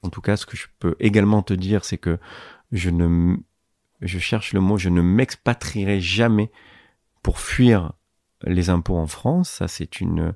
En 0.02 0.10
tout 0.10 0.20
cas, 0.20 0.36
ce 0.36 0.46
que 0.46 0.56
je 0.56 0.66
peux 0.78 0.96
également 1.00 1.42
te 1.42 1.54
dire, 1.54 1.84
c'est 1.84 1.98
que 1.98 2.18
je 2.72 2.90
ne, 2.90 3.36
je 4.00 4.18
cherche 4.18 4.52
le 4.52 4.60
mot, 4.60 4.76
je 4.78 4.88
ne 4.88 5.02
m'expatrierai 5.02 6.00
jamais 6.00 6.50
pour 7.22 7.38
fuir 7.38 7.92
les 8.42 8.70
impôts 8.70 8.96
en 8.96 9.06
France. 9.06 9.50
Ça, 9.50 9.68
c'est 9.68 10.00
une, 10.00 10.34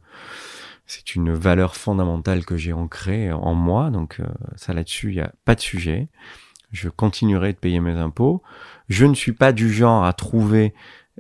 c'est 0.86 1.14
une 1.14 1.32
valeur 1.32 1.76
fondamentale 1.76 2.44
que 2.44 2.56
j'ai 2.56 2.72
ancrée 2.72 3.32
en 3.32 3.54
moi. 3.54 3.90
Donc, 3.90 4.20
euh, 4.20 4.26
ça 4.56 4.72
là-dessus, 4.72 5.10
il 5.10 5.16
n'y 5.16 5.20
a 5.20 5.32
pas 5.44 5.54
de 5.54 5.60
sujet. 5.60 6.08
Je 6.70 6.88
continuerai 6.88 7.52
de 7.52 7.58
payer 7.58 7.80
mes 7.80 7.94
impôts. 7.94 8.42
Je 8.88 9.06
ne 9.06 9.14
suis 9.14 9.32
pas 9.32 9.52
du 9.52 9.72
genre 9.72 10.04
à 10.04 10.12
trouver 10.12 10.74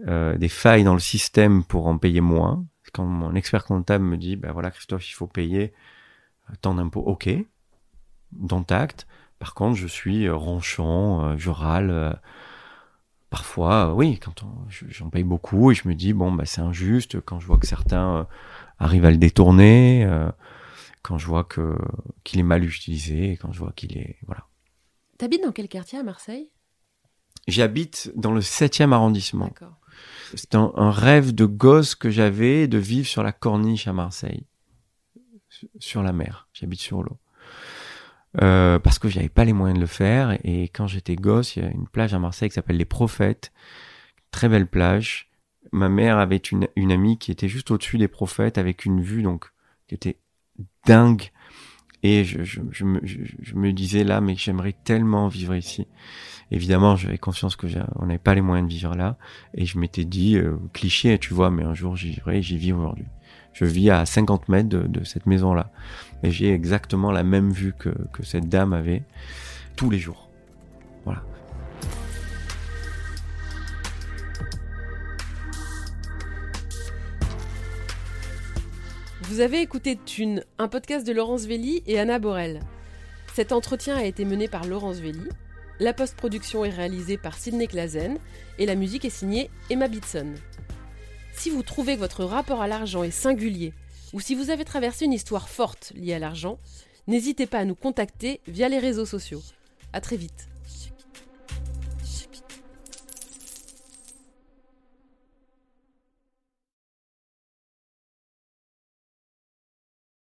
euh, 0.06 0.36
des 0.36 0.48
failles 0.48 0.84
dans 0.84 0.94
le 0.94 1.00
système 1.00 1.64
pour 1.64 1.86
en 1.86 1.98
payer 1.98 2.20
moins. 2.20 2.64
Quand 2.92 3.04
mon 3.04 3.34
expert 3.34 3.64
comptable 3.64 4.04
me 4.04 4.16
dit, 4.16 4.36
ben 4.36 4.52
voilà, 4.52 4.70
Christophe, 4.70 5.08
il 5.10 5.12
faut 5.12 5.26
payer 5.26 5.72
tant 6.62 6.74
d'impôts, 6.74 7.02
ok, 7.02 7.28
dont 8.32 8.64
acte. 8.70 9.06
Par 9.38 9.54
contre, 9.54 9.76
je 9.76 9.86
suis 9.86 10.26
euh, 10.26 10.34
ronchon, 10.34 11.24
euh, 11.24 11.36
je 11.36 11.50
râle. 11.50 11.90
Euh, 11.90 12.12
parfois, 13.30 13.94
oui, 13.94 14.18
quand 14.18 14.44
j'en 14.68 15.10
paye 15.10 15.22
beaucoup 15.22 15.70
et 15.70 15.74
je 15.74 15.86
me 15.86 15.94
dis 15.94 16.12
bon 16.12 16.32
bah 16.32 16.46
c'est 16.46 16.60
injuste 16.60 17.20
quand 17.20 17.40
je 17.40 17.46
vois 17.46 17.58
que 17.58 17.66
certains 17.66 18.26
arrivent 18.78 19.04
à 19.04 19.10
le 19.10 19.18
détourner, 19.18 20.08
quand 21.02 21.18
je 21.18 21.26
vois 21.26 21.44
que 21.44 21.76
qu'il 22.24 22.40
est 22.40 22.44
mal 22.44 22.64
utilisé, 22.64 23.32
quand 23.32 23.52
je 23.52 23.58
vois 23.58 23.72
qu'il 23.72 23.98
est 23.98 24.16
voilà. 24.26 24.46
T'habites 25.18 25.42
dans 25.42 25.52
quel 25.52 25.68
quartier 25.68 25.98
à 25.98 26.02
Marseille? 26.02 26.50
J'habite 27.48 28.12
dans 28.16 28.32
le 28.32 28.40
7e 28.40 28.92
arrondissement. 28.92 29.52
C'est 30.34 30.54
un, 30.54 30.72
un, 30.76 30.90
rêve 30.90 31.34
de 31.34 31.44
gosse 31.44 31.94
que 31.94 32.08
j'avais 32.08 32.66
de 32.66 32.78
vivre 32.78 33.06
sur 33.06 33.22
la 33.22 33.32
corniche 33.32 33.88
à 33.88 33.92
Marseille, 33.92 34.46
sur 35.78 36.02
la 36.02 36.14
mer. 36.14 36.48
J'habite 36.54 36.80
sur 36.80 37.02
l'eau. 37.02 37.18
Euh, 38.40 38.78
parce 38.78 38.98
que 38.98 39.08
j'avais 39.08 39.30
pas 39.30 39.44
les 39.44 39.52
moyens 39.52 39.78
de 39.78 39.80
le 39.80 39.86
faire. 39.86 40.38
Et 40.44 40.64
quand 40.64 40.86
j'étais 40.86 41.16
gosse, 41.16 41.56
il 41.56 41.62
y 41.62 41.66
a 41.66 41.70
une 41.70 41.88
plage 41.88 42.14
à 42.14 42.18
Marseille 42.18 42.48
qui 42.48 42.54
s'appelle 42.54 42.76
Les 42.76 42.84
Prophètes, 42.84 43.52
très 44.30 44.48
belle 44.48 44.66
plage. 44.66 45.30
Ma 45.72 45.88
mère 45.88 46.18
avait 46.18 46.36
une, 46.36 46.68
une 46.76 46.92
amie 46.92 47.18
qui 47.18 47.30
était 47.30 47.48
juste 47.48 47.70
au-dessus 47.70 47.98
des 47.98 48.08
Prophètes 48.08 48.58
avec 48.58 48.84
une 48.84 49.02
vue 49.02 49.22
donc 49.22 49.46
qui 49.86 49.94
était 49.94 50.18
dingue. 50.86 51.30
Et 52.04 52.24
je, 52.24 52.44
je, 52.44 52.60
je, 52.70 52.84
me, 52.84 53.00
je 53.04 53.54
me, 53.56 53.72
disais 53.72 54.04
là, 54.04 54.20
mais 54.20 54.36
j'aimerais 54.36 54.74
tellement 54.84 55.26
vivre 55.26 55.56
ici. 55.56 55.88
Évidemment, 56.52 56.94
j'avais 56.94 57.18
conscience 57.18 57.56
que 57.56 57.66
on 57.96 58.06
n'avait 58.06 58.18
pas 58.18 58.34
les 58.34 58.40
moyens 58.40 58.68
de 58.68 58.72
vivre 58.72 58.94
là, 58.94 59.18
et 59.54 59.66
je 59.66 59.78
m'étais 59.78 60.04
dit 60.04 60.36
euh, 60.36 60.56
cliché, 60.72 61.18
tu 61.18 61.34
vois, 61.34 61.50
mais 61.50 61.64
un 61.64 61.74
jour 61.74 61.96
j'y 61.96 62.10
vivrai, 62.10 62.40
j'y 62.40 62.56
vis 62.56 62.72
aujourd'hui. 62.72 63.06
Je 63.58 63.64
vis 63.64 63.90
à 63.90 64.06
50 64.06 64.48
mètres 64.48 64.68
de, 64.68 65.02
cette 65.02 65.26
maison 65.26 65.52
là, 65.52 65.72
et 66.22 66.30
j'ai 66.30 66.52
exactement 66.52 67.10
la 67.10 67.24
même 67.24 67.50
vue 67.50 67.72
que, 67.76 67.88
que 68.12 68.24
cette 68.24 68.48
dame 68.48 68.72
avait 68.72 69.02
tous 69.74 69.90
les 69.90 69.98
jours. 69.98 70.28
Voilà. 71.04 71.24
Vous 79.22 79.40
avez 79.40 79.60
écouté 79.60 79.98
Thune, 80.06 80.44
un 80.58 80.68
podcast 80.68 81.04
de 81.04 81.12
Laurence 81.12 81.46
Velli 81.46 81.82
et 81.88 81.98
Anna 81.98 82.20
Borel. 82.20 82.60
Cet 83.34 83.50
entretien 83.50 83.96
a 83.96 84.04
été 84.04 84.24
mené 84.24 84.46
par 84.46 84.66
Laurence 84.66 84.98
Velli, 84.98 85.28
la 85.80 85.92
post-production 85.92 86.64
est 86.64 86.70
réalisée 86.70 87.16
par 87.16 87.36
Sidney 87.36 87.66
Clazen 87.66 88.18
et 88.58 88.66
la 88.66 88.76
musique 88.76 89.04
est 89.04 89.10
signée 89.10 89.50
Emma 89.68 89.88
Bitson. 89.88 90.34
Si 91.38 91.50
vous 91.50 91.62
trouvez 91.62 91.94
que 91.94 92.00
votre 92.00 92.24
rapport 92.24 92.62
à 92.62 92.66
l'argent 92.66 93.04
est 93.04 93.12
singulier, 93.12 93.72
ou 94.12 94.18
si 94.18 94.34
vous 94.34 94.50
avez 94.50 94.64
traversé 94.64 95.04
une 95.04 95.12
histoire 95.12 95.48
forte 95.48 95.92
liée 95.94 96.14
à 96.14 96.18
l'argent, 96.18 96.58
n'hésitez 97.06 97.46
pas 97.46 97.60
à 97.60 97.64
nous 97.64 97.76
contacter 97.76 98.40
via 98.48 98.68
les 98.68 98.80
réseaux 98.80 99.06
sociaux. 99.06 99.40
À 99.92 100.00
très 100.00 100.16
vite. 100.16 100.48